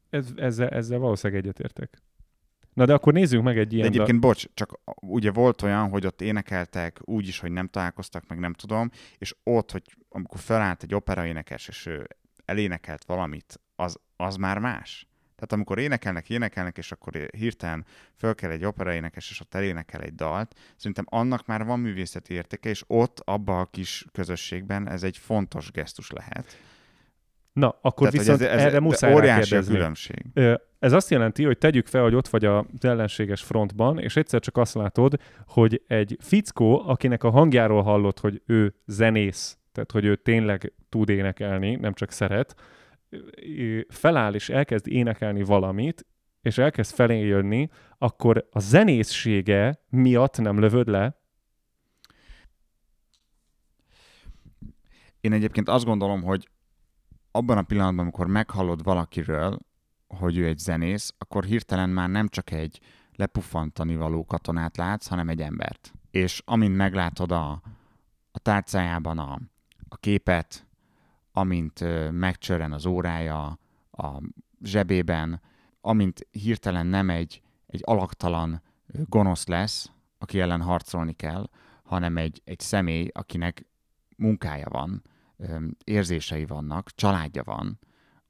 [0.09, 2.01] Ez, ezzel, ezzel valószínűleg egyetértek.
[2.73, 3.85] Na de akkor nézzünk meg egy ilyen...
[3.85, 4.27] De egyébként, da...
[4.27, 8.53] bocs, csak ugye volt olyan, hogy ott énekeltek úgy is, hogy nem találkoztak, meg nem
[8.53, 12.07] tudom, és ott, hogy amikor felállt egy operaénekes, és ő
[12.45, 15.05] elénekelt valamit, az, az már más.
[15.35, 17.85] Tehát amikor énekelnek, énekelnek, és akkor hirtelen
[18.17, 22.69] föl kell egy operaénekes, és ott elénekel egy dalt, szerintem annak már van művészeti értéke,
[22.69, 26.57] és ott, abba a kis közösségben ez egy fontos gesztus lehet.
[27.53, 30.25] Na, akkor Tehát, viszont ez, ez, erre muszáj óriási a különbség.
[30.79, 34.57] Ez azt jelenti, hogy tegyük fel, hogy ott vagy az ellenséges frontban, és egyszer csak
[34.57, 40.15] azt látod, hogy egy fickó, akinek a hangjáról hallott, hogy ő zenész, tehát hogy ő
[40.15, 42.55] tényleg tud énekelni, nem csak szeret,
[43.87, 46.05] feláll és elkezd énekelni valamit,
[46.41, 51.19] és elkezd felé jönni, akkor a zenészsége miatt nem lövöd le?
[55.19, 56.49] Én egyébként azt gondolom, hogy
[57.31, 59.59] abban a pillanatban, amikor meghallod valakiről,
[60.07, 62.79] hogy ő egy zenész, akkor hirtelen már nem csak egy
[63.15, 65.93] lepuffantani való katonát látsz, hanem egy embert.
[66.11, 67.61] És amint meglátod a,
[68.31, 69.39] a tárcájában a,
[69.89, 70.65] a képet,
[71.31, 73.59] amint megcsörren az órája
[73.91, 74.21] a
[74.63, 75.41] zsebében,
[75.81, 81.49] amint hirtelen nem egy, egy alaktalan gonosz lesz, aki ellen harcolni kell,
[81.83, 83.65] hanem egy, egy személy, akinek
[84.17, 85.03] munkája van,
[85.83, 87.79] érzései vannak, családja van,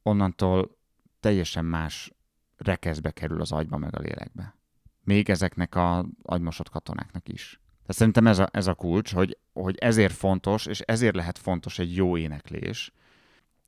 [0.03, 0.78] onnantól
[1.20, 2.14] teljesen más
[2.57, 4.55] rekeszbe kerül az agyba meg a lélekbe.
[5.03, 7.59] Még ezeknek a agymosott katonáknak is.
[7.82, 11.80] Tehát szerintem ez a, ez a kulcs, hogy, hogy ezért fontos, és ezért lehet fontos
[11.80, 12.91] egy jó éneklés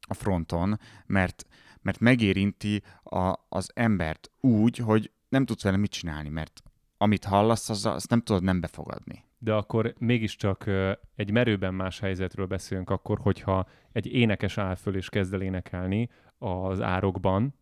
[0.01, 1.45] a fronton, mert,
[1.81, 6.63] mert megérinti a, az embert úgy, hogy nem tudsz vele mit csinálni, mert
[6.97, 10.69] amit hallasz, az, azt nem tudod nem befogadni de akkor mégiscsak
[11.15, 16.09] egy merőben más helyzetről beszélünk akkor, hogyha egy énekes áll föl és kezd el énekelni
[16.37, 17.53] az árokban,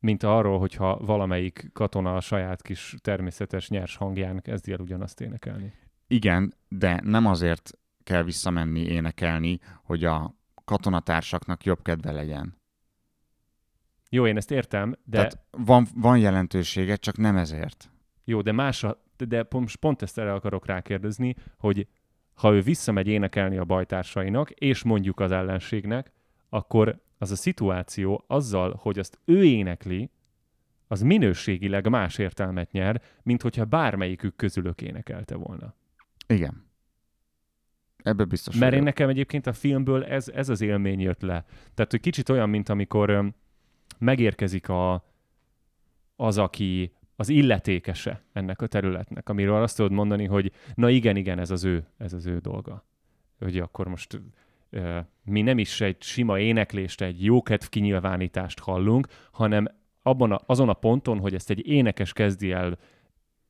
[0.00, 5.72] mint arról, hogyha valamelyik katona a saját kis természetes nyers hangján kezdi el ugyanazt énekelni.
[6.06, 7.70] Igen, de nem azért
[8.04, 10.34] kell visszamenni énekelni, hogy a
[10.64, 12.56] katonatársaknak jobb kedve legyen.
[14.10, 15.16] Jó, én ezt értem, de...
[15.16, 17.90] Tehát van, van jelentősége, csak nem ezért.
[18.24, 21.86] Jó, de más a, de pont, pont ezt erre akarok rákérdezni, hogy
[22.34, 26.12] ha ő visszamegy énekelni a bajtársainak, és mondjuk az ellenségnek,
[26.48, 30.10] akkor az a szituáció azzal, hogy azt ő énekli,
[30.86, 35.74] az minőségileg más értelmet nyer, mint hogyha bármelyikük közülök énekelte volna.
[36.26, 36.66] Igen.
[38.02, 38.56] Ebbe biztos.
[38.56, 41.44] Mert én nekem egyébként a filmből ez, ez az élmény jött le.
[41.74, 43.32] Tehát, hogy kicsit olyan, mint amikor
[43.98, 45.04] megérkezik a,
[46.16, 51.38] az, aki az illetékese ennek a területnek, amiről azt tudod mondani, hogy na igen, igen,
[51.38, 52.84] ez az ő, ez az ő dolga.
[53.38, 54.20] Hogy akkor most
[54.72, 59.68] uh, mi nem is egy sima éneklést, egy jókedv kinyilvánítást hallunk, hanem
[60.02, 62.78] abban a, azon a ponton, hogy ezt egy énekes kezdi el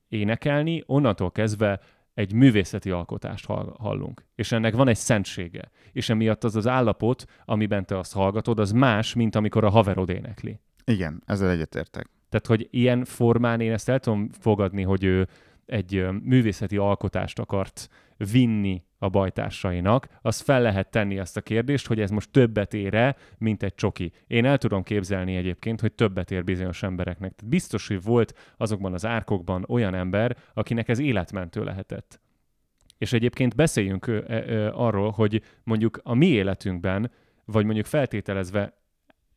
[0.08, 1.80] énekelni, onnantól kezdve
[2.14, 3.46] egy művészeti alkotást
[3.76, 4.24] hallunk.
[4.34, 5.70] És ennek van egy szentsége.
[5.92, 10.08] És emiatt az az állapot, amiben te azt hallgatod, az más, mint amikor a haverod
[10.08, 10.60] énekli.
[10.84, 12.10] Igen, ezzel egyetértek.
[12.28, 15.28] Tehát, hogy ilyen formán én ezt el tudom fogadni, hogy ő
[15.66, 17.88] egy művészeti alkotást akart
[18.32, 23.16] vinni a bajtársainak, az fel lehet tenni azt a kérdést, hogy ez most többet ére,
[23.38, 24.12] mint egy csoki.
[24.26, 27.34] Én el tudom képzelni egyébként, hogy többet ér bizonyos embereknek.
[27.34, 32.20] Tehát biztos, hogy volt azokban az árkokban olyan ember, akinek ez életmentő lehetett.
[32.98, 34.06] És egyébként beszéljünk
[34.72, 37.10] arról, hogy mondjuk a mi életünkben,
[37.44, 38.77] vagy mondjuk feltételezve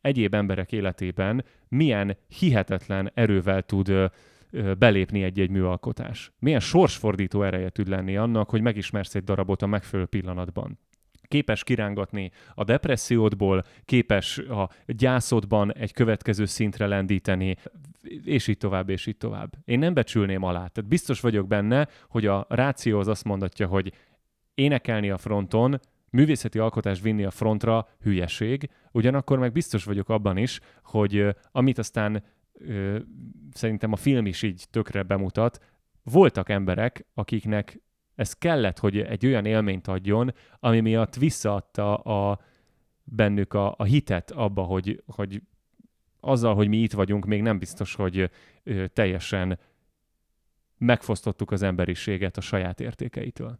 [0.02, 4.10] egyéb emberek életében milyen hihetetlen erővel tud
[4.78, 6.32] belépni egy-egy műalkotás.
[6.38, 10.78] Milyen sorsfordító ereje tud lenni annak, hogy megismersz egy darabot a megfelelő pillanatban
[11.32, 17.56] képes kirángatni a depressziódból, képes a gyászodban egy következő szintre lendíteni,
[18.24, 19.52] és így tovább, és így tovább.
[19.64, 20.66] Én nem becsülném alá.
[20.66, 23.92] Tehát biztos vagyok benne, hogy a ráció az azt mondatja, hogy
[24.54, 25.80] énekelni a fronton,
[26.12, 32.24] művészeti alkotás vinni a frontra hülyeség, ugyanakkor meg biztos vagyok abban is, hogy amit aztán
[32.52, 32.98] ö,
[33.52, 35.60] szerintem a film is így tökre bemutat,
[36.02, 37.80] voltak emberek, akiknek
[38.14, 42.40] ez kellett, hogy egy olyan élményt adjon, ami miatt visszaadta a,
[43.04, 45.42] bennük a, a hitet abba, hogy, hogy
[46.20, 48.30] azzal, hogy mi itt vagyunk, még nem biztos, hogy
[48.62, 49.58] ö, teljesen
[50.78, 53.58] megfosztottuk az emberiséget a saját értékeitől.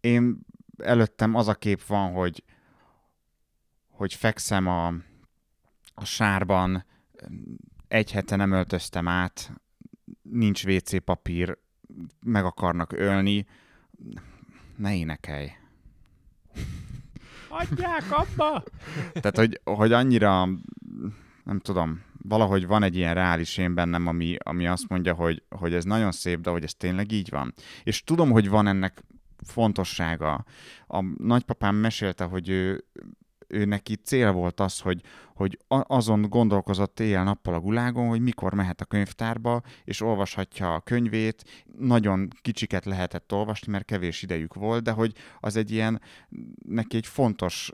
[0.00, 0.38] Én
[0.78, 2.44] előttem az a kép van, hogy,
[3.90, 4.86] hogy fekszem a,
[5.94, 6.84] a sárban,
[7.88, 9.52] egy hete nem öltöztem át,
[10.22, 11.58] nincs WC papír,
[12.20, 13.46] meg akarnak ölni,
[14.76, 15.50] ne énekelj.
[17.48, 18.62] Adják abba!
[19.12, 20.48] Tehát, hogy, hogy annyira,
[21.44, 25.74] nem tudom, valahogy van egy ilyen reális én bennem, ami, ami azt mondja, hogy, hogy
[25.74, 27.54] ez nagyon szép, de hogy ez tényleg így van.
[27.82, 29.02] És tudom, hogy van ennek
[29.44, 30.44] fontossága.
[30.86, 32.84] A nagypapám mesélte, hogy ő,
[33.46, 35.02] ő neki cél volt az, hogy,
[35.34, 41.64] hogy azon gondolkozott éjjel-nappal a gulágon, hogy mikor mehet a könyvtárba, és olvashatja a könyvét.
[41.78, 46.00] Nagyon kicsiket lehetett olvasni, mert kevés idejük volt, de hogy az egy ilyen,
[46.66, 47.72] neki egy fontos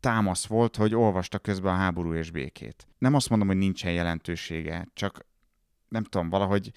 [0.00, 2.86] támasz volt, hogy olvasta közben a háború és békét.
[2.98, 5.26] Nem azt mondom, hogy nincsen jelentősége, csak
[5.88, 6.72] nem tudom, valahogy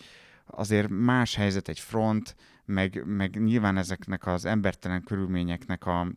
[0.45, 2.35] azért más helyzet egy front,
[2.67, 6.11] meg, meg nyilván ezeknek az embertelen körülményeknek a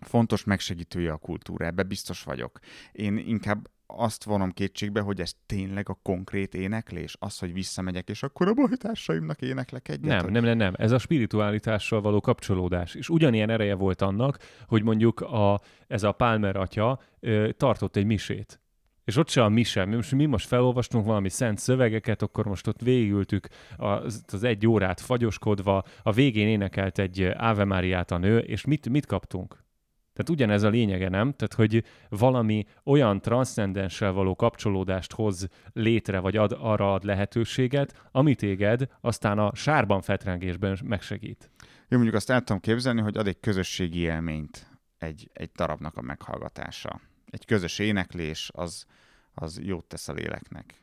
[0.00, 2.58] fontos megsegítője a kultúra, ebbe biztos vagyok.
[2.92, 7.16] Én inkább azt vonom kétségbe, hogy ez tényleg a konkrét éneklés?
[7.18, 10.10] Az, hogy visszamegyek, és akkor a bajtársaimnak éneklek egyet?
[10.10, 10.30] Nem, hogy...
[10.30, 10.74] nem, nem, nem.
[10.76, 12.94] Ez a spiritualitással való kapcsolódás.
[12.94, 18.06] És ugyanilyen ereje volt annak, hogy mondjuk a, ez a Palmer atya ö, tartott egy
[18.06, 18.60] misét.
[19.04, 19.90] És ott se a mi sem.
[19.90, 25.00] Most mi most felolvastunk valami szent szövegeket, akkor most ott végültük az, az egy órát
[25.00, 29.64] fagyoskodva, a végén énekelt egy Ave Máriát a nő, és mit, mit kaptunk?
[30.12, 31.32] Tehát ugyanez a lényege, nem?
[31.32, 38.38] Tehát, hogy valami olyan transzcendenssel való kapcsolódást hoz létre, vagy ad, arra ad lehetőséget, amit
[38.38, 41.50] téged aztán a sárban fetrengésben megsegít.
[41.88, 46.02] Jó, mondjuk azt el tudom képzelni, hogy ad egy közösségi élményt egy, egy darabnak a
[46.02, 47.00] meghallgatása.
[47.32, 48.86] Egy közös éneklés, az,
[49.34, 50.74] az jót tesz a léleknek.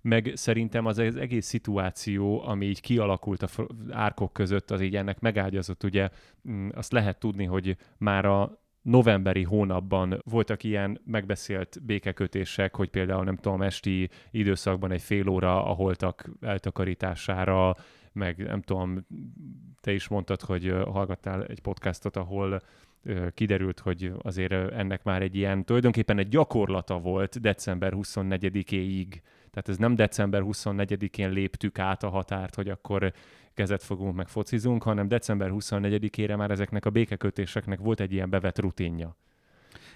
[0.00, 3.48] Meg szerintem az, az egész szituáció, ami így kialakult a
[3.90, 6.08] árkok között, az így ennek megágyazott, ugye
[6.48, 13.24] mm, azt lehet tudni, hogy már a novemberi hónapban voltak ilyen megbeszélt békekötések, hogy például
[13.24, 17.76] nem tudom, esti időszakban egy fél óra a holtak eltakarítására,
[18.12, 19.06] meg nem tudom,
[19.80, 22.60] te is mondtad, hogy hallgattál egy podcastot, ahol
[23.34, 29.06] kiderült, hogy azért ennek már egy ilyen, tulajdonképpen egy gyakorlata volt december 24-éig.
[29.50, 33.12] Tehát ez nem december 24-én léptük át a határt, hogy akkor
[33.54, 38.58] kezet fogunk, meg focizunk, hanem december 24-ére már ezeknek a békekötéseknek volt egy ilyen bevett
[38.58, 39.16] rutinja.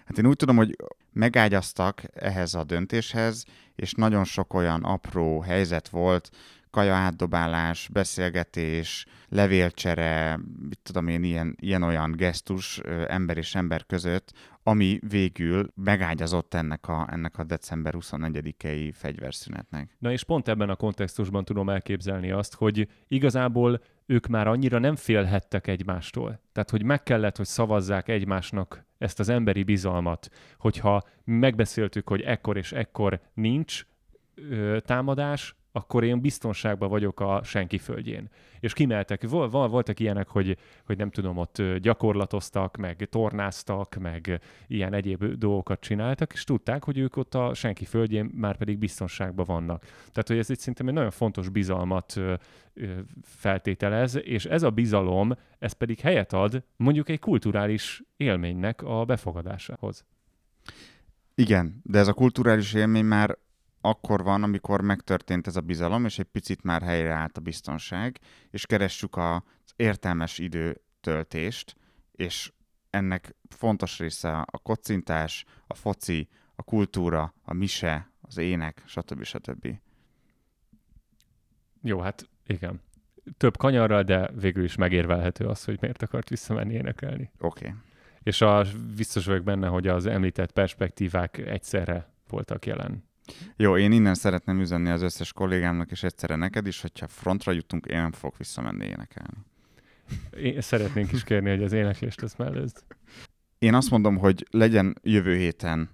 [0.05, 0.77] Hát én úgy tudom, hogy
[1.13, 3.45] megágyaztak ehhez a döntéshez,
[3.75, 6.31] és nagyon sok olyan apró helyzet volt,
[6.73, 14.99] kaja átdobálás, beszélgetés, levélcsere, mit tudom én, ilyen, ilyen-olyan gesztus ember és ember között, ami
[15.09, 19.97] végül megágyazott ennek a, ennek a december 24-i fegyverszünetnek.
[19.99, 24.97] Na és pont ebben a kontextusban tudom elképzelni azt, hogy igazából ők már annyira nem
[24.97, 26.41] félhettek egymástól.
[26.53, 32.57] Tehát, hogy meg kellett, hogy szavazzák egymásnak ezt az emberi bizalmat, hogyha megbeszéltük, hogy ekkor
[32.57, 33.87] és ekkor nincs
[34.35, 38.29] ö, támadás, akkor én biztonságban vagyok a senki földjén.
[38.61, 40.57] És kimeltek, vol, vol, voltak ilyenek, hogy,
[40.87, 46.99] hogy nem tudom, ott gyakorlatoztak, meg tornáztak, meg ilyen egyéb dolgokat csináltak, és tudták, hogy
[46.99, 49.83] ők ott a senki földjén már pedig biztonságban vannak.
[49.83, 52.21] Tehát, hogy ez egy szerintem egy nagyon fontos bizalmat
[53.23, 60.05] feltételez, és ez a bizalom, ez pedig helyet ad mondjuk egy kulturális élménynek a befogadásához.
[61.35, 63.39] Igen, de ez a kulturális élmény már
[63.85, 68.19] akkor van, amikor megtörtént ez a bizalom, és egy picit már helyreállt a biztonság,
[68.51, 69.43] és keressük az
[69.77, 71.77] értelmes időtöltést,
[72.13, 72.53] és
[72.91, 79.23] ennek fontos része a kocintás, a foci, a kultúra, a mise, az ének, stb.
[79.23, 79.69] stb.
[81.83, 82.81] Jó, hát igen.
[83.37, 87.31] Több kanyarral, de végül is megérvelhető az, hogy miért akart visszamenni énekelni.
[87.39, 87.67] Oké.
[87.67, 87.79] Okay.
[88.23, 88.65] És a,
[88.97, 93.05] biztos vagyok benne, hogy az említett perspektívák egyszerre voltak jelen.
[93.57, 97.87] Jó, én innen szeretném üzenni az összes kollégámnak, és egyszerre neked is, hogyha frontra jutunk,
[97.87, 99.37] én nem fogok visszamenni énekelni.
[100.37, 102.85] Én szeretnénk is kérni, hogy az éneklést ezt mellőzd.
[103.59, 105.91] Én azt mondom, hogy legyen jövő héten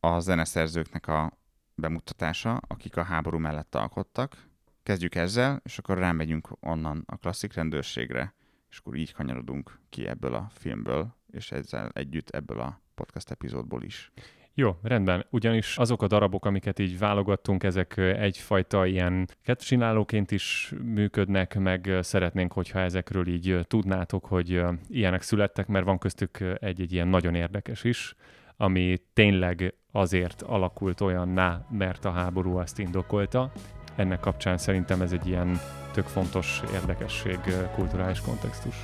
[0.00, 1.38] a zeneszerzőknek a
[1.74, 4.48] bemutatása, akik a háború mellett alkottak.
[4.82, 8.34] Kezdjük ezzel, és akkor rámegyünk onnan a klasszik rendőrségre,
[8.70, 13.82] és akkor így kanyarodunk ki ebből a filmből, és ezzel együtt ebből a podcast epizódból
[13.82, 14.12] is.
[14.60, 15.26] Jó, rendben.
[15.30, 22.52] Ugyanis azok a darabok, amiket így válogattunk, ezek egyfajta ilyen kedvcsinálóként is működnek, meg szeretnénk,
[22.52, 28.14] hogyha ezekről így tudnátok, hogy ilyenek születtek, mert van köztük egy-egy ilyen nagyon érdekes is,
[28.56, 33.52] ami tényleg azért alakult olyanná, mert a háború azt indokolta.
[33.96, 35.58] Ennek kapcsán szerintem ez egy ilyen
[35.92, 37.38] tök fontos érdekesség,
[37.74, 38.80] kulturális kontextus.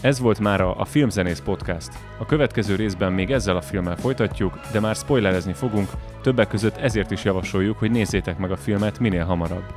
[0.00, 1.88] Ez volt már a Filmzenész Podcast.
[2.18, 5.90] A következő részben még ezzel a filmmel folytatjuk, de már spoilerezni fogunk,
[6.22, 9.74] többek között ezért is javasoljuk, hogy nézzétek meg a filmet minél hamarabb.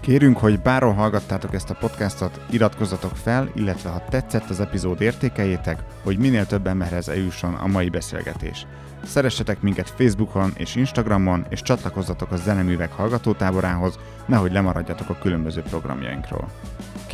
[0.00, 5.82] Kérünk, hogy bárhol hallgattátok ezt a podcastot, iratkozzatok fel, illetve ha tetszett az epizód értékeljétek,
[6.02, 8.66] hogy minél több emberhez eljusson a mai beszélgetés.
[9.04, 16.48] Szeressetek minket Facebookon és Instagramon, és csatlakozzatok a zeneművek hallgatótáborához, nehogy lemaradjatok a különböző programjainkról.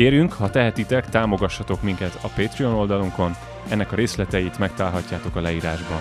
[0.01, 3.33] Kérjünk, ha tehetitek, támogassatok minket a Patreon oldalunkon,
[3.69, 6.01] ennek a részleteit megtalálhatjátok a leírásban.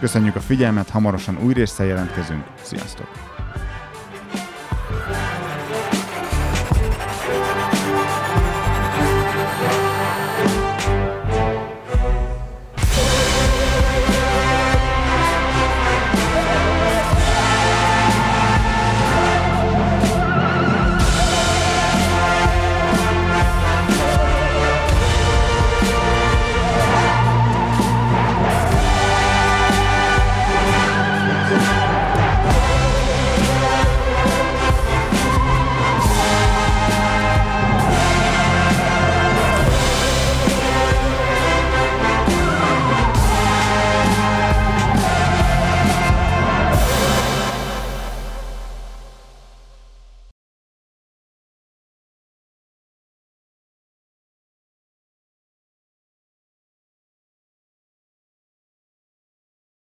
[0.00, 2.44] Köszönjük a figyelmet, hamarosan új résszel jelentkezünk.
[2.62, 3.29] Sziasztok!